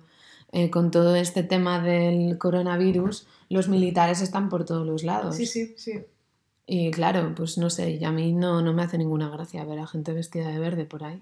[0.51, 5.35] eh, con todo este tema del coronavirus, los militares están por todos los lados.
[5.35, 5.93] Sí, sí, sí.
[6.65, 9.79] Y claro, pues no sé, y a mí no, no me hace ninguna gracia ver
[9.79, 11.21] a gente vestida de verde por ahí.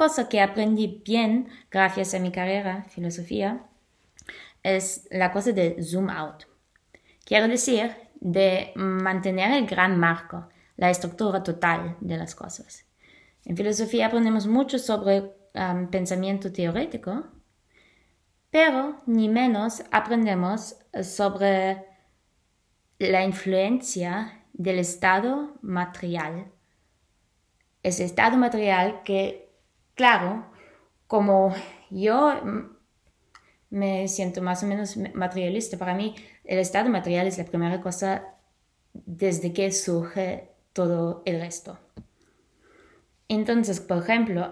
[0.00, 3.66] Cosa que aprendí bien gracias a mi carrera, filosofía,
[4.62, 6.44] es la cosa de zoom out.
[7.22, 12.86] Quiero decir, de mantener el gran marco, la estructura total de las cosas.
[13.44, 17.26] En filosofía aprendemos mucho sobre um, pensamiento teórico,
[18.48, 21.84] pero ni menos aprendemos sobre
[22.98, 26.50] la influencia del estado material.
[27.82, 29.49] Ese estado material que,
[30.00, 30.46] claro,
[31.06, 31.54] como
[31.90, 32.32] yo
[33.68, 38.24] me siento más o menos materialista, para mí el estado material es la primera cosa
[38.94, 41.78] desde que surge todo el resto.
[43.28, 44.50] Entonces, por ejemplo,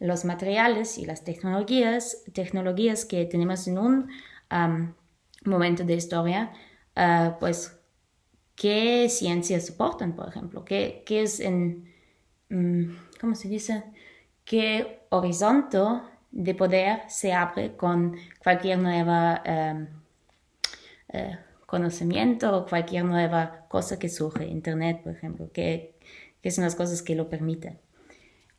[0.00, 4.10] los materiales y las tecnologías, tecnologías que tenemos en un
[5.46, 6.52] momento de historia,
[6.94, 7.74] ah, pues,
[8.54, 10.66] ¿qué ciencias soportan, por ejemplo?
[10.66, 11.90] ¿Qué, es en,
[12.50, 13.82] mm, ¿cómo se dice?
[14.48, 15.76] ¿Qué horizonte
[16.30, 19.88] de poder se abre con cualquier nueva em,
[21.12, 25.98] eh, conocimiento o cualquier nueva cosa que surge, Internet, por ejemplo, que,
[26.40, 27.78] que son las cosas que lo permiten.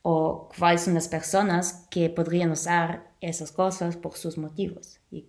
[0.04, 5.26] O cuáles son las personas que podrían usar esas cosas por sus motivos y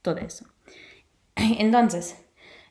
[0.00, 0.46] todo eso.
[1.34, 2.14] Entonces,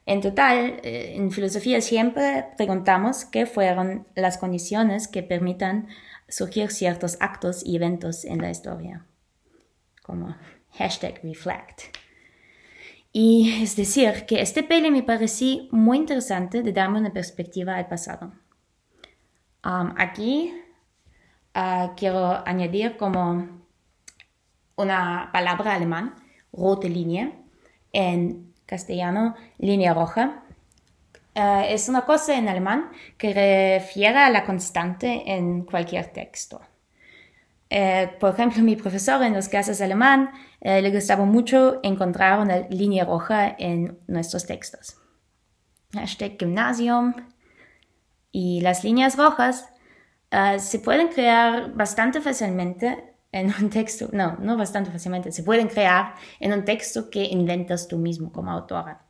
[0.05, 5.89] en total, eh, en filosofía siempre preguntamos qué fueron las condiciones que permitan
[6.27, 9.05] surgir ciertos actos y eventos en la historia,
[10.03, 10.35] como
[10.73, 11.81] hashtag reflect.
[13.11, 17.87] Y es decir, que este peli me pareció muy interesante de darme una perspectiva al
[17.87, 18.33] pasado.
[19.65, 20.53] Um, aquí
[21.55, 23.47] uh, quiero añadir como
[24.75, 26.15] una palabra alemán,
[26.53, 27.31] rote línea,
[27.91, 30.43] en castellano línea roja,
[31.37, 36.59] eh, es una cosa en alemán que refiere a la constante en cualquier texto.
[37.69, 42.61] Eh, por ejemplo, mi profesor en las clases alemán eh, le gustaba mucho encontrar una
[42.69, 44.97] línea roja en nuestros textos.
[45.93, 47.13] Hashtag Gymnasium.
[48.31, 49.69] Y las líneas rojas
[50.57, 56.15] se pueden crear bastante fácilmente en un texto, no, no bastante fácilmente, se pueden crear
[56.39, 59.06] en un texto que inventas tú mismo como autora.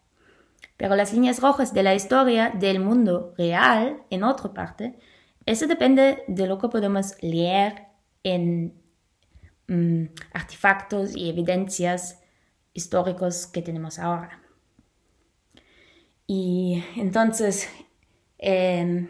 [0.78, 4.98] Pero las líneas rojas de la historia del mundo real, en otra parte,
[5.46, 7.88] eso depende de lo que podemos leer
[8.24, 8.74] en
[9.68, 12.22] mm, artefactos y evidencias
[12.74, 14.42] históricos que tenemos ahora.
[16.28, 17.70] Y entonces,
[18.38, 19.08] em,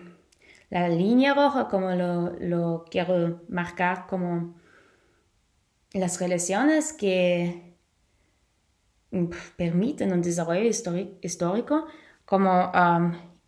[0.69, 4.55] la línea roja, como lo, lo quiero marcar como
[5.93, 7.66] las relaciones que
[9.55, 10.69] permiten un desarrollo
[11.21, 11.85] histórico,
[12.25, 12.71] como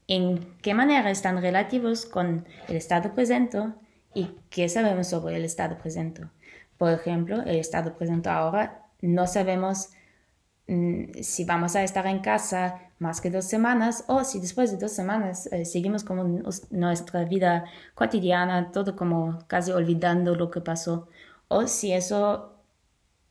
[0.07, 3.59] en qué manera están relativos con el estado presente
[4.13, 6.23] y qué sabemos sobre el estado presente.
[6.77, 9.89] Por ejemplo, el estado presente ahora no sabemos
[10.67, 14.77] mm, si vamos a estar en casa más que dos semanas o si después de
[14.77, 21.07] dos semanas eh, seguimos con nuestra vida cotidiana, todo como casi olvidando lo que pasó,
[21.47, 22.58] o si eso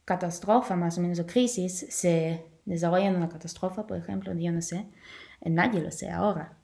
[0.08, 4.62] catástrofe más o menos, o crisis, se desarrolla en una catástrofe, por ejemplo, yo no
[4.62, 4.86] sé,
[5.44, 6.56] nadie lo sé ahora.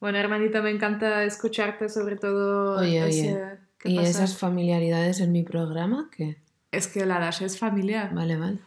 [0.00, 2.78] Bueno, hermanita, me encanta escucharte sobre todo.
[2.78, 3.38] Oye, oye.
[3.84, 6.10] ¿Y esas familiaridades en mi programa?
[6.14, 6.42] ¿Qué?
[6.70, 8.14] Es que la Dasha es familiar.
[8.14, 8.58] Vale, vale.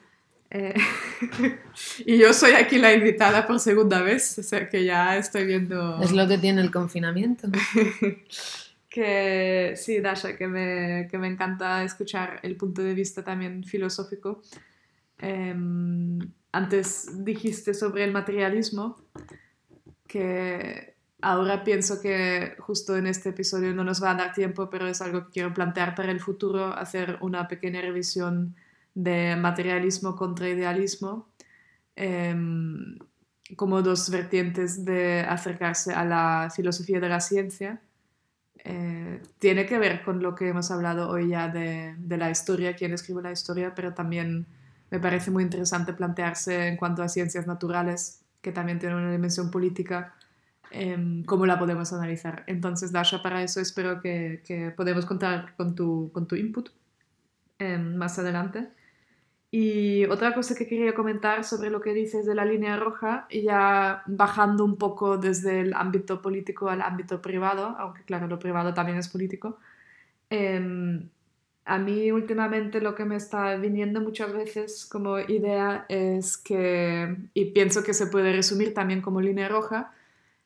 [0.49, 0.73] Eh,
[2.05, 6.01] y yo soy aquí la invitada por segunda vez, o sea que ya estoy viendo...
[6.01, 7.47] Es lo que tiene el confinamiento.
[8.93, 14.43] que sí, Dasha, que me, que me, encanta escuchar el punto de vista también filosófico.
[15.17, 16.19] Em,
[16.51, 18.95] antes dijiste sobre el materialismo,
[20.08, 24.86] que ahora pienso que justo en este episodio no nos va a dar tiempo, pero
[24.88, 28.56] es algo que quiero plantear para el futuro, hacer una pequeña revisión
[28.93, 31.29] de materialismo contra idealismo,
[31.95, 32.99] em,
[33.56, 37.82] como dos vertientes de acercarse a la filosofía de la ciencia
[38.63, 42.76] eh, tiene que ver con lo que hemos hablado hoy ya de, de, la historia,
[42.76, 44.45] quién escribe la historia, pero también
[44.89, 49.52] me parece muy interesante plantearse en cuanto a ciencias naturales, que también tienen una dimensión
[49.52, 50.15] política,
[50.71, 52.43] eh, cómo la podemos analizar.
[52.47, 56.69] Entonces, Dasha, para eso espero que, que podamos contar con tu, con tu input
[57.60, 58.69] eh, más adelante.
[59.55, 64.01] Y otra cosa que quería comentar sobre lo que dices de la línea roja, ya
[64.07, 68.97] bajando un poco desde el ámbito político al ámbito privado, aunque claro, lo privado también
[68.97, 69.59] es político.
[70.31, 71.07] Em,
[71.65, 77.45] a mí últimamente lo que me está viniendo muchas veces como idea es que, y
[77.51, 79.93] pienso que se puede resumir también como línea roja,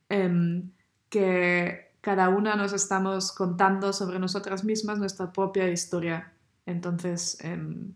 [0.09, 0.71] em,
[1.09, 6.33] que cada una nos estamos contando sobre nosotras mismas nuestra propia historia.
[6.65, 7.93] Entonces, em,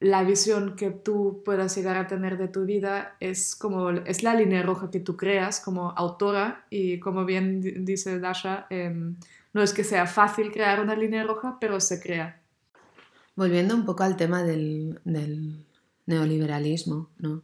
[0.00, 4.34] la visión que tú puedas llegar a tener de tu vida es como es la
[4.34, 9.16] línea roja que tú creas como autora y como bien dice Dasha, em,
[9.52, 12.42] no es que sea fácil crear una línea roja, pero se crea.
[13.36, 15.00] Volviendo un poco al tema del,
[16.06, 17.42] neoliberalismo, ¿no?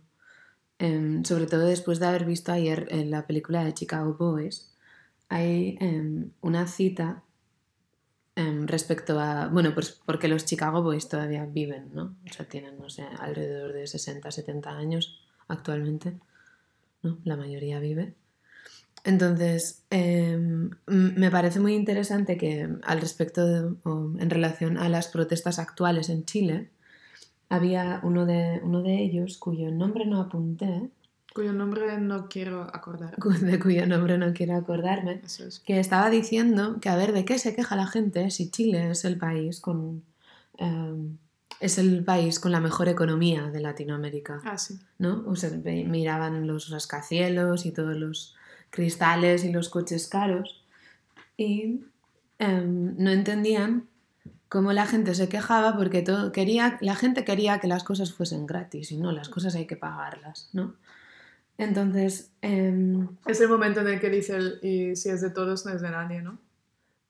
[0.79, 4.71] em, sobre todo después de haber visto ayer en la película de Chicago Boys,
[5.29, 7.23] hay em, una cita
[8.41, 12.17] em, respecto a, bueno, pues porque los Chicago Boys todavía viven, ¿no?
[12.29, 16.09] O sea, tienen, no sé, alrededor de 60, 70 años actualmente,
[17.03, 17.19] ¿no?
[17.25, 18.15] La mayoría vive.
[19.05, 25.09] Entonces, em, me parece muy interesante que al respecto de- o en relación a las
[25.09, 26.71] protestas actuales en Chile,
[27.49, 30.91] había uno de, uno de ellos cuyo nombre no apunté,
[31.35, 33.17] Cuyo nombre no quiero acordar.
[33.41, 35.61] de cuyo nombre no quiero acordarme, Eso es.
[35.61, 39.05] que estaba diciendo que a ver de qué se queja la gente si Chile es
[39.05, 40.03] el país con
[40.59, 41.19] em,
[41.61, 44.41] es el país con la mejor economía de Latinoamérica.
[44.45, 44.81] Ah, sí.
[44.99, 45.23] ¿no?
[45.27, 48.35] O sea, miraban los rascacielos y todos los
[48.71, 50.65] cristales y los coches caros
[51.37, 51.81] y
[52.39, 53.89] em, no entendían
[54.49, 58.47] cómo la gente se quejaba porque todo quería, la gente quería que las cosas fuesen
[58.47, 60.75] gratis y no, las cosas hay que pagarlas, ¿no?
[61.61, 65.67] Entonces, em, Es el momento en el que dice el, y si es de todos,
[65.67, 66.39] no es de nadie, ¿no?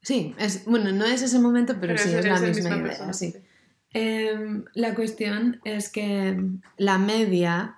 [0.03, 3.12] sí, es, bueno, no es ese momento, pero, sí es, la el misma idea, persona,
[3.12, 3.34] sí.
[3.92, 6.42] Em, la cuestión es que
[6.78, 7.76] la media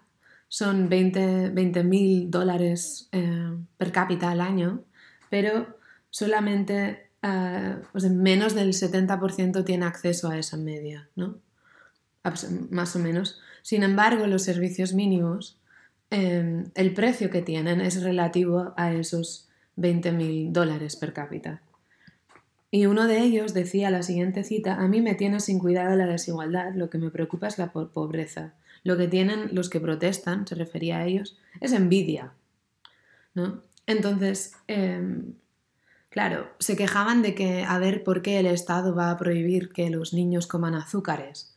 [0.48, 4.84] son 20 mil dólares eh, per cápita al año,
[5.30, 5.78] pero
[6.10, 11.38] solamente eh, o sea, menos del 70% tiene acceso a esa media, ¿no?
[12.70, 13.40] Más o menos.
[13.62, 15.58] Sin embargo, los servicios mínimos,
[16.12, 21.60] eh, el precio que tienen es relativo a esos 20 mil dólares per cápita.
[22.70, 26.06] Y uno de ellos decía la siguiente cita, a mí me tiene sin cuidado la
[26.06, 28.54] desigualdad, lo que me preocupa es la po- pobreza.
[28.84, 32.32] Lo que tienen los que protestan, se refería a ellos, es envidia.
[33.34, 33.60] ¿no?
[33.86, 35.34] Entonces, em,
[36.08, 39.90] claro, se quejaban de que a ver por qué el Estado va a prohibir que
[39.90, 41.54] los niños coman azúcares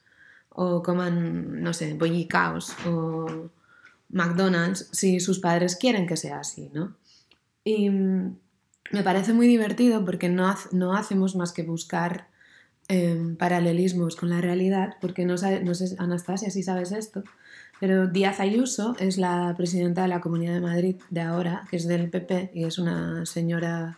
[0.49, 3.49] o coman, no sé, bollicaos o
[4.15, 6.95] McDonald's si sus padres quieren que sea así, ¿no?
[7.65, 8.37] Y mm,
[8.91, 12.29] me parece muy divertido porque no, no hacemos más que buscar
[12.87, 17.23] em, paralelismos con la realidad, porque no, no sé, Anastasia, si sabes esto,
[17.79, 21.85] pero Díaz Ayuso es la presidenta de la Comunidad de Madrid de ahora, que es
[21.85, 23.97] del PP y es una señora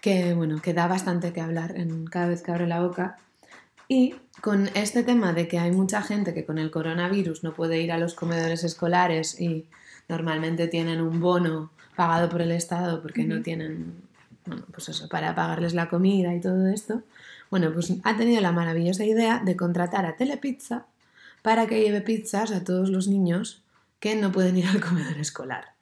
[0.00, 3.18] que, bueno, que da bastante que hablar en, cada vez que abre la boca.
[3.88, 7.80] Y con este tema de que hay mucha gente que con el coronavirus no puede
[7.80, 9.66] ir a los comedores escolares y
[10.08, 13.94] normalmente tienen un bono pagado por el Estado porque no tienen,
[14.46, 17.02] bueno, pues eso, para pagarles la comida y todo esto,
[17.50, 20.86] bueno, pues ha tenido la maravillosa idea de contratar a Telepizza
[21.42, 23.62] para que lleve pizzas a todos los niños
[24.00, 25.74] que no pueden ir al comedor escolar.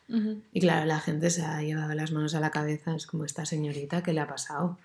[0.53, 3.47] Y claro, la gente se ha llevado las manos a la cabeza, es como esta
[3.47, 4.79] señorita que le ha pasado.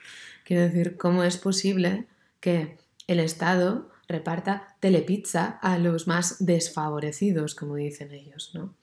[0.45, 2.05] Quiero decir, ¿cómo es posible
[2.39, 2.77] que
[3.07, 8.73] el Estado reparta telepizza a los más desfavorecidos, como dicen ellos, ¿no?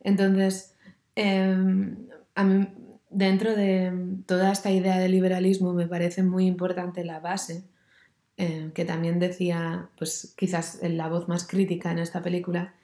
[0.00, 0.76] Entonces,
[1.16, 2.68] mí,
[3.10, 3.92] dentro de
[4.26, 7.64] toda esta idea de liberalismo me parece muy importante la base,
[8.36, 12.74] eh, que también decía, pues quizás en la voz más crítica en esta película,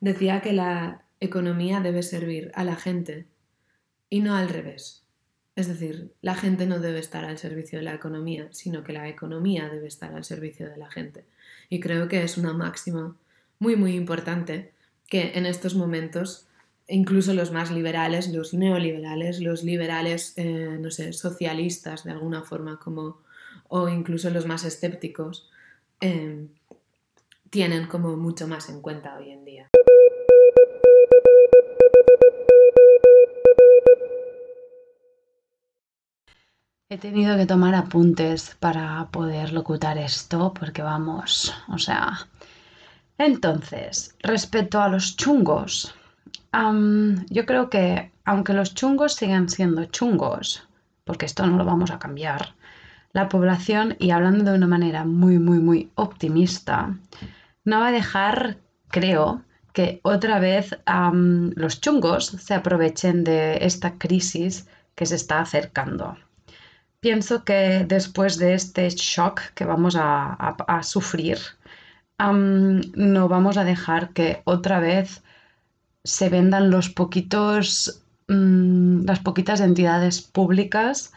[0.00, 3.26] decía que la economía debe servir a la gente
[4.10, 5.05] y no al revés.
[5.56, 9.08] Es decir, la gente no debe estar al servicio de la economía, sino que la
[9.08, 11.24] economía debe estar al servicio de la gente.
[11.70, 13.16] Y creo que es una máxima
[13.58, 14.72] muy, muy importante
[15.08, 16.46] que en estos momentos
[16.88, 22.78] incluso los más liberales, los neoliberales, los liberales, eh, no sé, socialistas de alguna forma,
[22.78, 23.22] como,
[23.68, 25.50] o incluso los más escépticos,
[26.00, 26.46] eh,
[27.50, 29.70] tienen como mucho más en cuenta hoy en día.
[36.88, 42.28] He tenido que tomar apuntes para poder locutar esto, porque vamos, o sea...
[43.18, 45.94] Entonces, respecto a los chungos,
[47.28, 50.68] yo creo que aunque los chungos sigan siendo chungos,
[51.02, 52.54] porque esto no lo vamos a cambiar,
[53.12, 56.96] la población, y hablando de una manera muy, muy, muy optimista,
[57.64, 58.58] no va a dejar,
[58.90, 60.78] creo, que otra vez
[61.56, 66.16] los chungos se aprovechen de esta crisis que se está acercando.
[67.00, 71.38] Pienso que después de este shock que vamos a, a- sufrir,
[72.18, 75.22] no vamos a dejar que otra vez
[76.04, 81.12] se vendan los poquitos, mm, las poquitas entidades públicas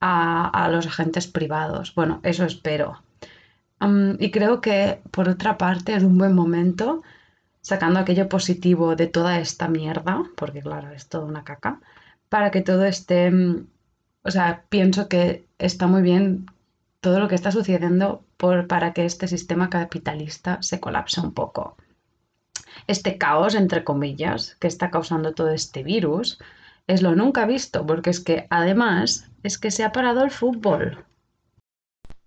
[0.00, 1.94] a, a los agentes privados.
[1.94, 3.02] Bueno, eso espero.
[4.18, 7.02] Y creo que por otra parte es un buen momento,
[7.62, 11.80] sacando aquello positivo de toda esta mierda, porque claro, es toda una caca,
[12.30, 13.66] para que todo esté, mm,
[14.24, 16.46] o sea, pienso que está muy bien
[17.00, 18.24] todo lo que está sucediendo
[18.68, 21.76] para que este sistema capitalista se colapse un poco.
[22.86, 26.38] este caos, entre comillas, que está causando todo este virus,
[26.86, 31.04] es lo nunca visto, porque es que además es que se ha parado el fútbol.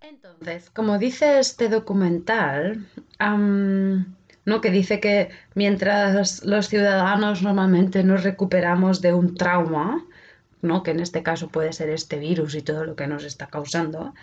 [0.01, 2.87] Entonces, como dice este documental,
[3.19, 4.61] ¿no?
[4.61, 10.05] que dice que mientras los ciudadanos normalmente nos recuperamos de un trauma,
[10.83, 14.13] que en este caso puede ser este virus y todo lo que nos está causando,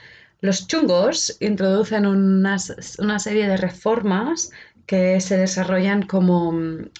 [0.41, 4.51] los chungos introducen una serie de reformas
[4.87, 6.51] que se desarrollan como...
[6.51, 6.97] o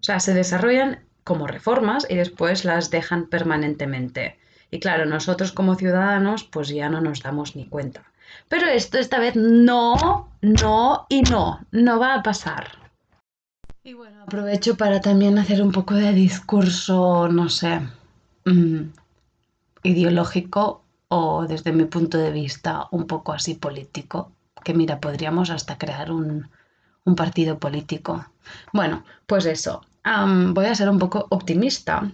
[0.00, 4.38] sea, se desarrollan como reformas y después las dejan permanentemente.
[4.70, 8.04] Y claro, nosotros como ciudadanos pues ya no nos damos ni cuenta.
[8.48, 12.79] Pero esto esta vez no, no y no, no va a pasar.
[13.90, 17.80] Y bueno, aprovecho para también hacer un poco de discurso, no sé,
[18.44, 18.82] mm,
[19.82, 24.30] ideológico o desde mi punto de vista un poco así político,
[24.62, 26.48] que mira, podríamos hasta crear un,
[27.04, 28.24] un partido político.
[28.72, 29.80] Bueno, pues eso,
[30.54, 32.12] voy a ser un poco optimista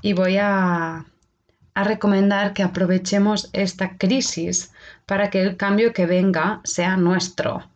[0.00, 1.04] y voy a
[1.74, 4.72] a recomendar que aprovechemos esta crisis
[5.04, 7.68] para que el cambio que venga sea nuestro.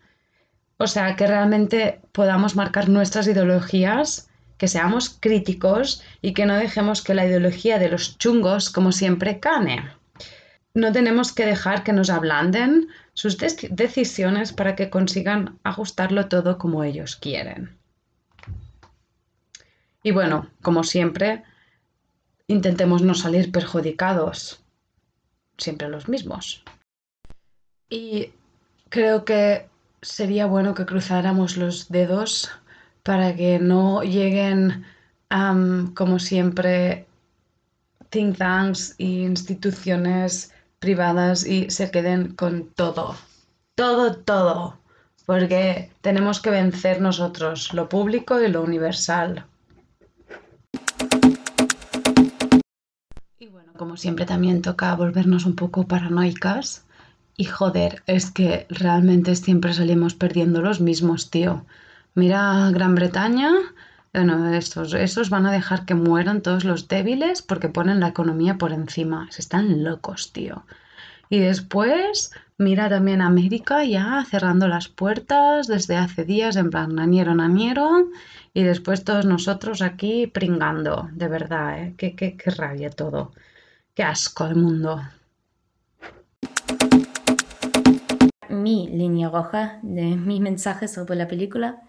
[0.83, 4.29] O sea, que realmente podamos marcar nuestras ideologías,
[4.59, 9.39] que seamos críticos y que no dejemos que la ideología de los chungos, como siempre,
[9.39, 9.93] cane.
[10.75, 16.83] No tenemos que dejar que nos ablanden sus decisiones para que consigan ajustarlo todo como
[16.83, 17.79] ellos quieren.
[20.03, 21.45] Y bueno, como siempre,
[22.49, 24.65] intentemos no salir perjudicados,
[25.59, 26.65] siempre los mismos.
[27.89, 28.33] Y
[28.89, 29.71] creo que
[30.03, 32.51] sería bueno que cruzáramos los dedos
[33.03, 34.85] para que no lleguen,
[35.95, 37.07] como siempre,
[38.11, 43.17] think tanks e instituciones privadas y se queden con todo,
[43.75, 44.79] todo, todo,
[45.25, 49.47] porque tenemos que vencer nosotros lo público y lo universal.
[53.83, 56.85] como siempre también toca volvernos un poco paranoicas.
[57.37, 61.65] Y joder, es que realmente siempre salimos perdiendo los mismos, tío.
[62.15, 63.53] Mira Gran Bretaña,
[64.13, 68.59] bueno, estos, esos van a dejar que mueran todos los débiles porque ponen la economía
[68.59, 69.29] por encima.
[69.31, 70.67] Se están locos, tío.
[71.31, 77.35] Y después, mira también América ya cerrando las puertas desde hace días, en plan, naniero,
[77.35, 78.11] naniero.
[78.53, 81.95] Y después todos nosotros aquí pringando, de verdad, ¿eh?
[81.97, 83.33] Qué, qué, qué rabia todo.
[83.95, 85.01] Qué asco el mundo.
[88.49, 91.83] Mi línea roja de mi mensaje sobre la película.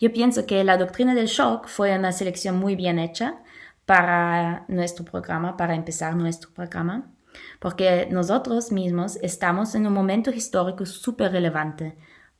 [0.00, 3.42] yo pienso que la doctrina del shock fue una selección muy bien hecha
[3.86, 7.10] para nuestro programa, para empezar nuestro programa,
[7.58, 11.96] porque nosotros mismos estamos en un momento histórico súper relevante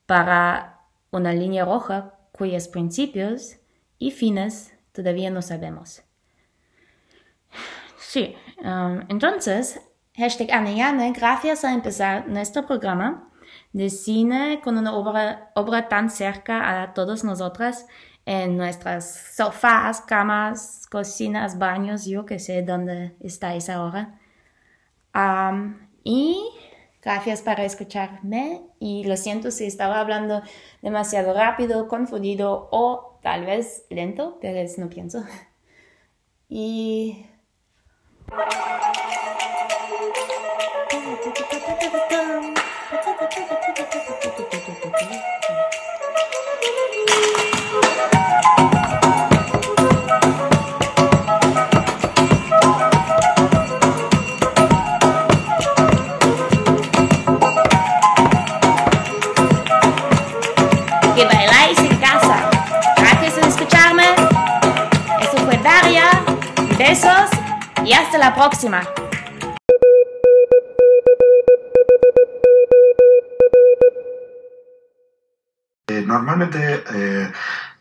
[0.07, 0.80] para
[1.11, 3.57] una línea roja cuyos principios
[3.98, 6.03] y fines todavía no sabemos.
[7.98, 8.34] Sí,
[9.09, 9.80] entonces,
[10.16, 13.30] hashtag Anne gracias a empezar nuestro programa
[13.72, 17.86] de cine con una obra, obra tan cerca a todos nosotras
[18.24, 24.20] en nuestras sofás, camas, cocinas, baños, yo que sé dónde estáis ahora.
[25.14, 26.40] Um, y
[27.02, 30.42] gracias para escucharme y lo siento si estaba hablando
[30.82, 35.24] demasiado rápido, confundido o tal vez lento, pero no pienso.
[36.54, 37.26] Y
[61.14, 62.50] que bailáis en casa.
[62.96, 64.04] Gracias por escucharme.
[65.20, 66.04] Eso fue Daria.
[66.78, 67.28] Besos
[67.84, 68.82] y hasta la próxima.
[76.07, 77.32] Normalmente, eh,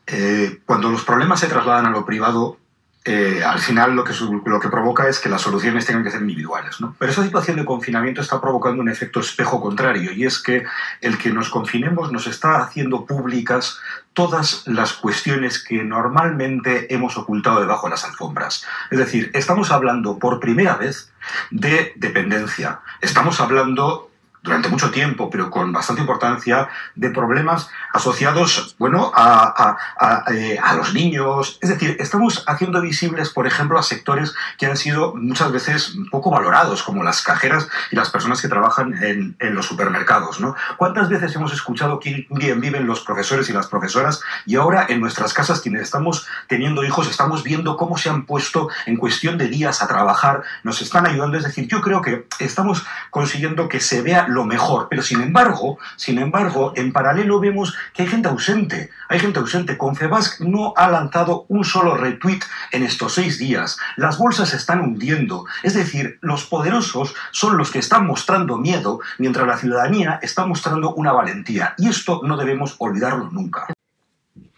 [0.07, 2.57] eh, cuando los problemas se trasladan a lo privado,
[3.03, 4.13] eh, al final lo que,
[4.45, 6.79] lo que provoca es que las soluciones tengan que ser individuales.
[6.79, 6.95] ¿no?
[6.99, 10.65] Pero esa situación de confinamiento está provocando un efecto espejo contrario y es que
[11.01, 13.79] el que nos confinemos nos está haciendo públicas
[14.13, 18.65] todas las cuestiones que normalmente hemos ocultado debajo de las alfombras.
[18.91, 21.11] Es decir, estamos hablando por primera vez
[21.49, 24.10] de dependencia, estamos hablando
[24.43, 29.77] durante mucho tiempo, pero con bastante importancia, de problemas asociados, bueno, a,
[30.33, 31.59] eh, a, los niños.
[31.61, 36.31] Es decir, estamos haciendo visibles, por ejemplo, a sectores que han sido muchas veces poco
[36.31, 40.55] valorados, como las cajeras y las personas que trabajan en, en los supermercados, ¿no?
[40.77, 44.99] ¿Cuántas veces hemos escuchado quién bien viven los profesores y las profesoras y ahora en
[44.99, 49.47] nuestras casas quienes estamos teniendo hijos estamos viendo cómo se han puesto en cuestión de
[49.47, 54.01] días a trabajar, nos están ayudando, es decir, yo creo que estamos consiguiendo que se
[54.01, 54.87] vea lo mejor.
[54.89, 58.89] Pero sin embargo, sin embargo, en paralelo vemos que hay gente ausente.
[59.09, 59.77] Hay gente ausente.
[59.77, 62.39] Confebasc no ha lanzado un solo retweet
[62.71, 63.77] en estos seis días.
[63.97, 65.45] Las bolsas se están hundiendo.
[65.63, 70.93] Es decir, los poderosos son los que están mostrando miedo, mientras la ciudadanía está mostrando
[70.93, 71.75] una valentía.
[71.77, 73.67] Y esto no debemos olvidarlo nunca.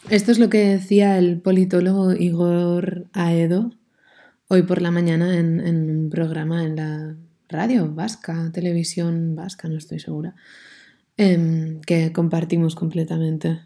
[0.10, 3.72] Esto es lo que decía el politólogo Igor Aedo
[4.50, 7.16] hoy por la mañana en un programa en la
[7.50, 10.36] radio vasca, televisión vasca, no estoy segura,
[11.18, 13.62] em, que compartimos completamente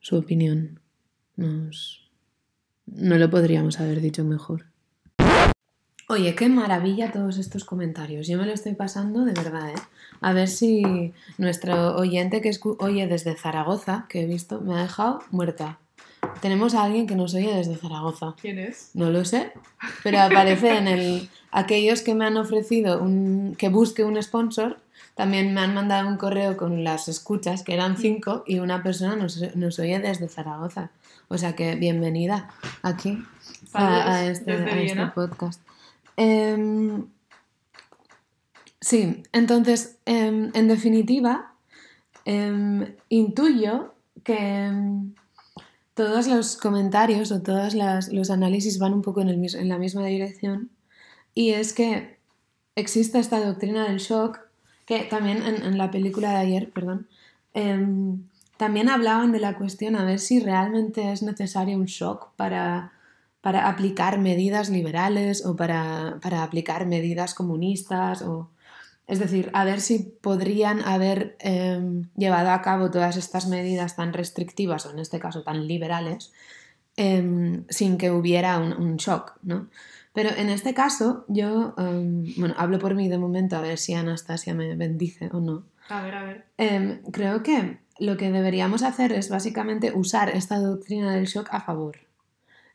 [0.00, 0.80] su opinión.
[1.36, 2.10] Nos...
[2.86, 4.66] No lo podríamos haber dicho mejor.
[6.08, 8.26] Oye, qué maravilla todos estos comentarios.
[8.26, 9.80] Yo me lo estoy pasando de verdad, ¿eh?
[10.20, 12.50] A ver si nuestro oyente que
[12.80, 15.78] oye desde Zaragoza, que he visto, me ha dejado muerta.
[16.42, 18.34] Tenemos a alguien que nos oye desde Zaragoza.
[18.40, 18.90] ¿Quién es?
[18.94, 19.52] No lo sé,
[20.02, 21.30] pero aparece en el...
[21.52, 23.54] Aquellos que me han ofrecido un...
[23.56, 24.80] que busque un sponsor,
[25.14, 29.14] también me han mandado un correo con las escuchas, que eran cinco, y una persona
[29.14, 30.90] nos, nos oye desde Zaragoza.
[31.28, 32.50] O sea que bienvenida
[32.82, 33.22] aquí
[33.72, 35.62] a, este, este, podcast.
[36.16, 37.06] Em,
[38.80, 41.52] sí, entonces, em, en definitiva,
[42.24, 44.72] em, intuyo que
[45.94, 50.06] todos los comentarios o todos los análisis van un poco en, el, en la misma
[50.06, 50.70] dirección.
[51.34, 52.18] Y es que
[52.74, 54.40] existe esta doctrina del shock
[54.86, 57.08] que también en, la película de ayer, perdón,
[57.54, 58.24] em,
[58.56, 62.92] también hablaban de la cuestión a ver si realmente es necesario un shock para,
[63.40, 68.48] para aplicar medidas liberales o para, para aplicar medidas comunistas o
[69.12, 74.14] es decir, a ver si podrían haber em, llevado a cabo todas estas medidas tan
[74.14, 76.32] restrictivas, o en este caso tan liberales,
[76.96, 79.68] em, sin que hubiera un, shock, ¿no?
[80.14, 83.92] Pero en este caso, yo, em, bueno, hablo por mí de momento, a ver si
[83.92, 85.66] Anastasia me bendice o no.
[85.90, 87.02] A ver, a ver.
[87.12, 91.98] creo que lo que deberíamos hacer es básicamente usar esta doctrina del shock a favor.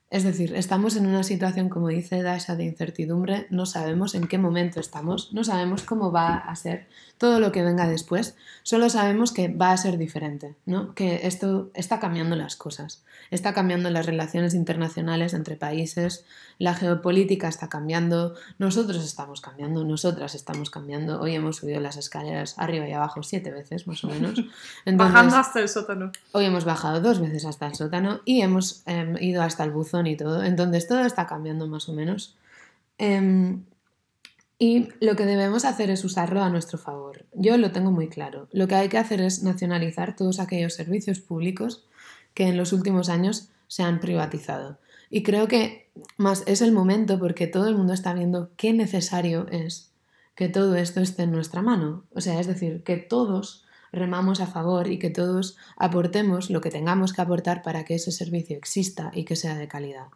[0.10, 4.38] Es decir, estamos en una situación, como dice Dasha, de incertidumbre, no sabemos en qué
[4.38, 6.88] momento estamos, no sabemos cómo va a ser
[7.18, 10.94] todo lo que venga después, solo sabemos que va a ser diferente, ¿no?
[10.94, 16.26] que esto está cambiando las cosas, está cambiando las relaciones internacionales entre países,
[16.60, 22.56] la geopolítica está cambiando, nosotros estamos cambiando, nosotras estamos cambiando, hoy hemos subido las escaleras
[22.58, 24.42] arriba y abajo siete veces más o menos.
[24.86, 26.12] Bajando hasta el sótano.
[26.32, 30.08] Hoy hemos bajado dos veces hasta el sótano y hemos em, ido hasta el buzón
[30.08, 30.44] y todo.
[30.44, 32.36] Entonces todo está cambiando más o menos.
[32.98, 33.64] Em,
[34.60, 37.26] y lo que debemos hacer es usarlo a nuestro favor.
[37.34, 38.48] Yo lo tengo muy claro.
[38.52, 41.86] Lo que hay que hacer es nacionalizar todos aquellos servicios públicos
[42.34, 44.80] que en los últimos años se han privatizado.
[45.10, 49.48] Y creo que más es el momento porque todo el mundo está viendo qué necesario
[49.52, 49.92] es
[50.36, 52.06] que todo esto esté en nuestra mano.
[52.14, 56.72] O sea, es decir, que todos remamos a favor y que todos aportemos lo que
[56.72, 60.08] tengamos que aportar para que ese servicio exista y que sea de calidad.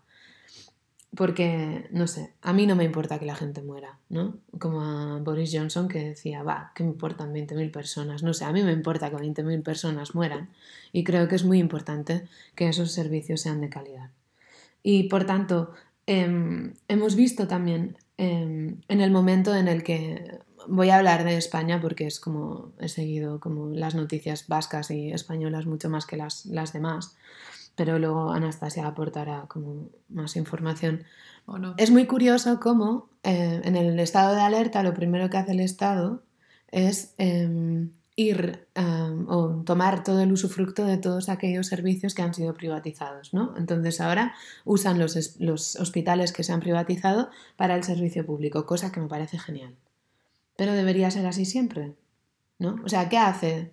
[1.15, 4.37] Porque, no sé, a mí no me importa que la gente muera, ¿no?
[4.59, 8.23] Como a Boris Johnson que decía, va, ¿qué me importan 20.000 personas?
[8.23, 10.49] No sé, a mí me importa que 20.000 personas mueran
[10.93, 14.11] y creo que es muy importante que esos servicios sean de calidad.
[14.83, 15.73] Y por tanto,
[16.05, 21.37] em, hemos visto también em, en el momento en el que voy a hablar de
[21.37, 26.17] España porque es como he seguido como las noticias vascas y españolas mucho más que
[26.17, 27.15] las, las demás,
[27.75, 31.03] pero luego Anastasia aportará como más información.
[31.77, 35.59] Es muy curioso cómo eh, en el estado de alerta lo primero que hace el
[35.59, 36.23] Estado
[36.67, 42.33] es em, ir em, o tomar todo el usufructo de todos aquellos servicios que han
[42.33, 43.33] sido privatizados.
[43.33, 43.53] ¿no?
[43.57, 48.91] Entonces ahora usan los, los hospitales que se han privatizado para el servicio público, cosa
[48.91, 49.75] que me parece genial.
[50.55, 51.95] Pero debería ser así siempre,
[52.59, 52.79] ¿no?
[52.85, 53.71] O sea, ¿qué hace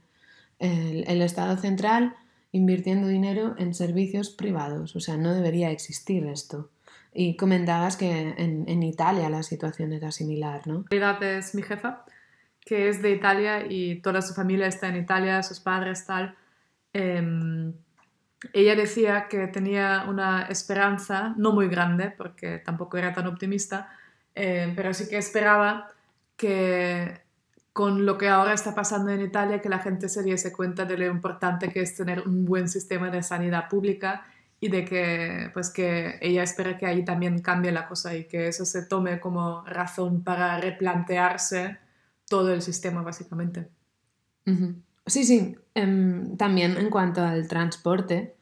[0.59, 2.17] el, Estado central
[2.53, 4.97] invirtiendo dinero en servicios privados?
[4.97, 6.71] O sea, no debería existir esto.
[7.13, 10.85] Y comentabas que en, Italia la situación era similar, ¿no?
[10.91, 12.05] realidad es mi jefa,
[12.61, 16.37] que es de Italia y toda su familia está en Italia, sus padres tal.
[16.93, 17.73] Em,
[18.53, 23.89] ella decía que tenía una esperanza, no muy grande, porque tampoco era tan optimista,
[24.35, 25.89] eh, pero sí que esperaba
[26.37, 27.21] que
[27.79, 30.99] con lo que ahora está pasando en Italia, que la gente se diese cuenta de
[30.99, 34.27] lo importante que es tener un buen sistema de sanidad pública
[34.59, 38.49] y de que, pues que ella espera que ahí también cambie la cosa y que
[38.49, 41.79] eso se tome como razón para replantearse
[42.29, 43.69] todo el sistema, básicamente.
[45.07, 45.57] Sí, sí.
[45.73, 48.35] Em, también en cuanto al transporte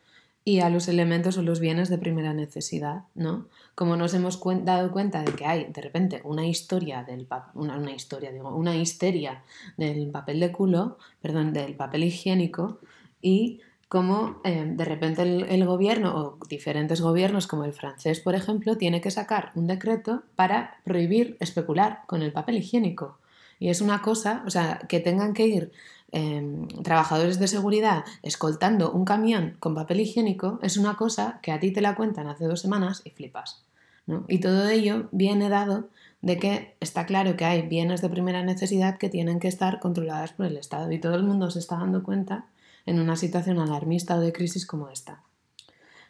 [0.48, 3.48] y a los elementos o los bienes de primera necesidad, ¿no?
[3.74, 8.30] Como nos hemos dado cuenta de que hay de repente una historia del una, historia,
[8.30, 9.42] digo, una histeria
[9.76, 12.78] del papel de culo, perdón, del papel higiénico
[13.20, 18.76] y cómo eh, de repente el gobierno o diferentes gobiernos como el francés, por ejemplo,
[18.76, 23.18] tiene que sacar un decreto para prohibir especular con el papel higiénico.
[23.58, 25.72] Y es una cosa, o sea, que tengan que ir
[26.16, 26.42] eh,
[26.82, 31.70] trabajadores de seguridad escoltando un camión con papel higiénico es una cosa que a ti
[31.72, 33.62] te la cuentan hace dos semanas y flipas.
[34.06, 34.24] ¿no?
[34.28, 35.88] Y todo ello viene dado
[36.22, 40.32] de que está claro que hay bienes de primera necesidad que tienen que estar controladas
[40.32, 42.46] por el Estado y todo el mundo se está dando cuenta
[42.86, 45.22] en una situación alarmista o de crisis como esta.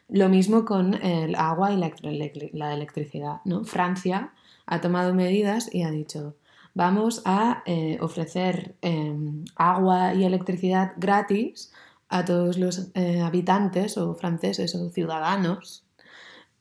[0.09, 3.41] Lo mismo con el agua y la, electri- la electricidad.
[3.65, 4.31] Francia
[4.65, 6.35] ha tomado medidas y ha dicho,
[6.77, 9.15] vamos a eh, ofrecer eh,
[9.55, 11.73] agua y electricidad gratis
[12.07, 15.83] a todos los eh, habitantes o franceses o ciudadanos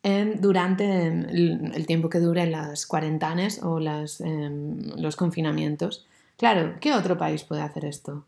[0.02, 1.28] em, durante em,
[1.74, 6.06] el, tiempo que duren las cuarentenas o em, los confinamientos.
[6.38, 8.24] Claro, ¿qué otro país puede hacer esto?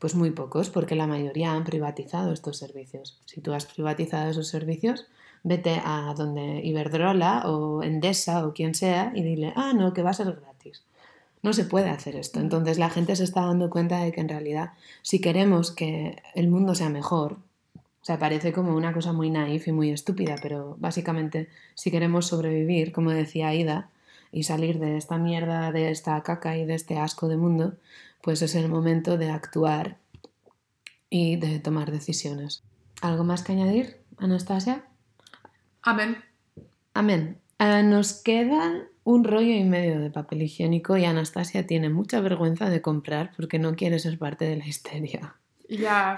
[0.00, 3.20] Pues muy pocos, porque la mayoría han privatizado estos servicios.
[3.24, 5.06] Si tú has privatizado esos servicios,
[5.48, 10.10] vete a donde Iberdrola o Endesa o quien sea y dile, ah, no, que va
[10.10, 10.82] a ser gratis.
[11.42, 12.40] No se puede hacer esto.
[12.40, 14.72] Entonces la gente se está dando cuenta de que en realidad,
[15.02, 17.38] si queremos que el mundo sea mejor,
[17.74, 22.26] o sea, parece como una cosa muy naif y muy estúpida, pero básicamente, si queremos
[22.26, 23.90] sobrevivir, como decía Aida,
[24.30, 27.74] y salir de esta mierda, de esta caca y de este asco de mundo,
[28.22, 29.96] pues es el momento de actuar
[31.10, 32.62] y de tomar decisiones.
[33.00, 34.84] ¿Algo más que añadir, Anastasia?
[35.88, 36.18] Amén.
[36.92, 37.38] Amén.
[37.58, 42.68] Ah, nos queda un rollo y medio de papel higiénico y Anastasia tiene mucha vergüenza
[42.68, 45.36] de comprar porque no quiere ser parte de la histeria.
[45.70, 46.16] Ya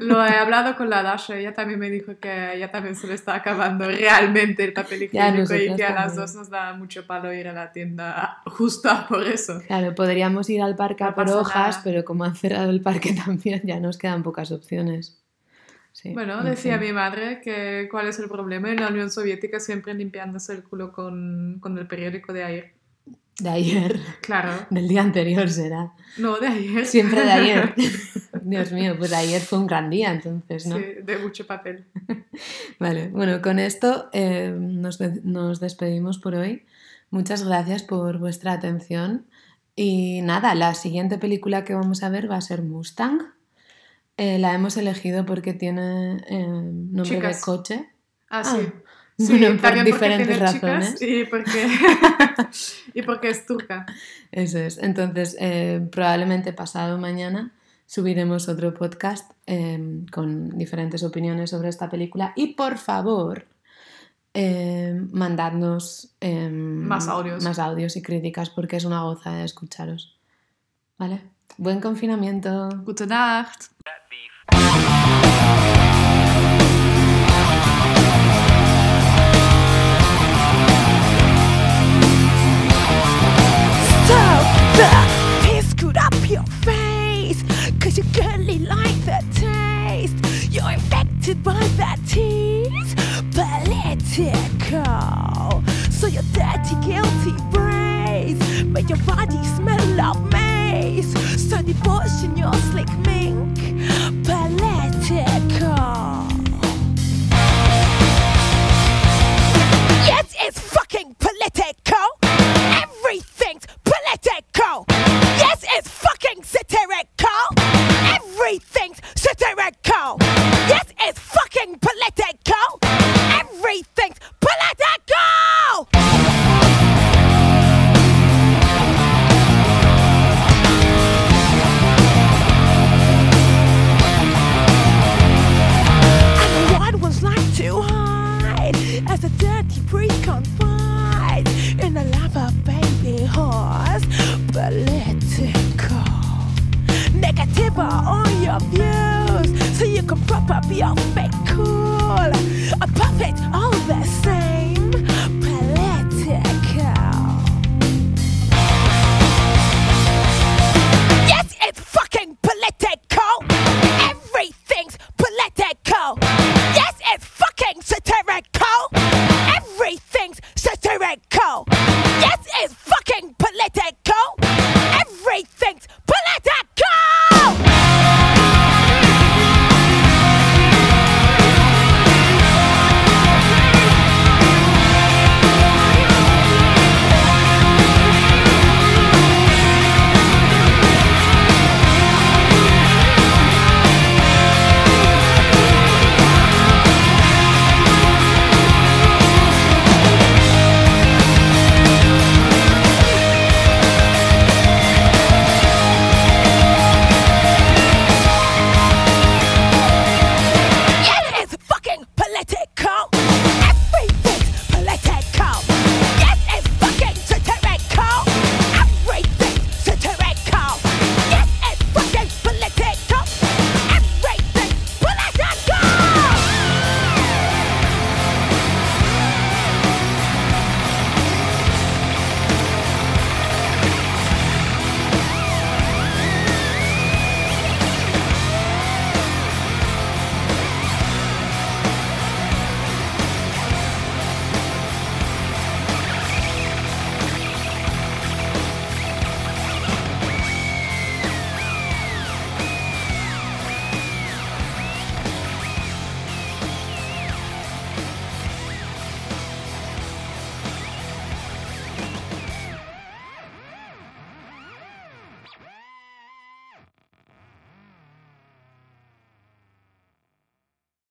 [0.00, 3.14] lo he hablado con la Dasha, ella también me dijo que ella también se le
[3.14, 6.16] está acabando realmente el papel higiénico y que a las también.
[6.16, 9.60] dos nos da mucho palo ir a la tienda justo por eso.
[9.68, 11.80] Claro, podríamos ir al parque No a por hojas, nada.
[11.84, 15.20] pero como han cerrado el parque también, ya nos quedan pocas opciones.
[15.96, 19.60] Sí, Bueno, en decía mi madre que cuál es el problema en la Unión Soviética
[19.60, 22.74] siempre limpiándose el culo con, con el periódico de ayer.
[23.40, 25.94] De ayer, Claro, del día anterior será.
[26.18, 26.84] no de ayer.
[26.84, 27.74] Siempre de ayer.
[28.42, 30.76] Dios mío, pues ayer fue un gran día, entonces, ¿no?
[30.76, 31.86] Sí, de mucho papel.
[32.78, 36.66] Vale, bueno, con esto eh, nos, nos despedimos por hoy.
[37.08, 39.24] Muchas gracias por vuestra atención.
[39.74, 43.34] Y nada, la siguiente película que vamos a ver va a ser Mustang.
[44.18, 47.36] Eh, la hemos elegido porque tiene eh, nombre Chicas.
[47.36, 47.88] de coche.
[48.30, 48.72] Ah, Ah, sí.
[49.38, 51.00] bueno, por diferentes razones.
[51.02, 51.68] y porque,
[52.94, 53.86] y porque es turca.
[54.32, 54.78] Eso es.
[54.78, 57.52] Entonces, eh, probablemente pasado mañana
[57.86, 62.32] subiremos otro podcast eh, con diferentes opiniones sobre esta película.
[62.36, 63.46] Y por favor,
[65.12, 67.42] mandadnos Más audios.
[67.44, 70.18] más audios y críticas porque es una goza de escucharos.
[70.98, 71.22] ¿Vale?
[71.58, 72.68] Buen confinamiento.
[72.84, 73.70] Gute Nacht.
[84.04, 85.08] Stop!
[85.42, 87.42] Piss good up your face.
[87.80, 90.14] Cause you girly like that taste.
[90.52, 92.94] You're infected by that tease.
[93.32, 94.84] Political.
[95.90, 97.96] So your dirty guilty brains
[98.66, 100.30] Make your body smell of
[100.70, 101.74] face sto di
[102.22, 103.58] in your slick mink.
[104.22, 105.24] Palette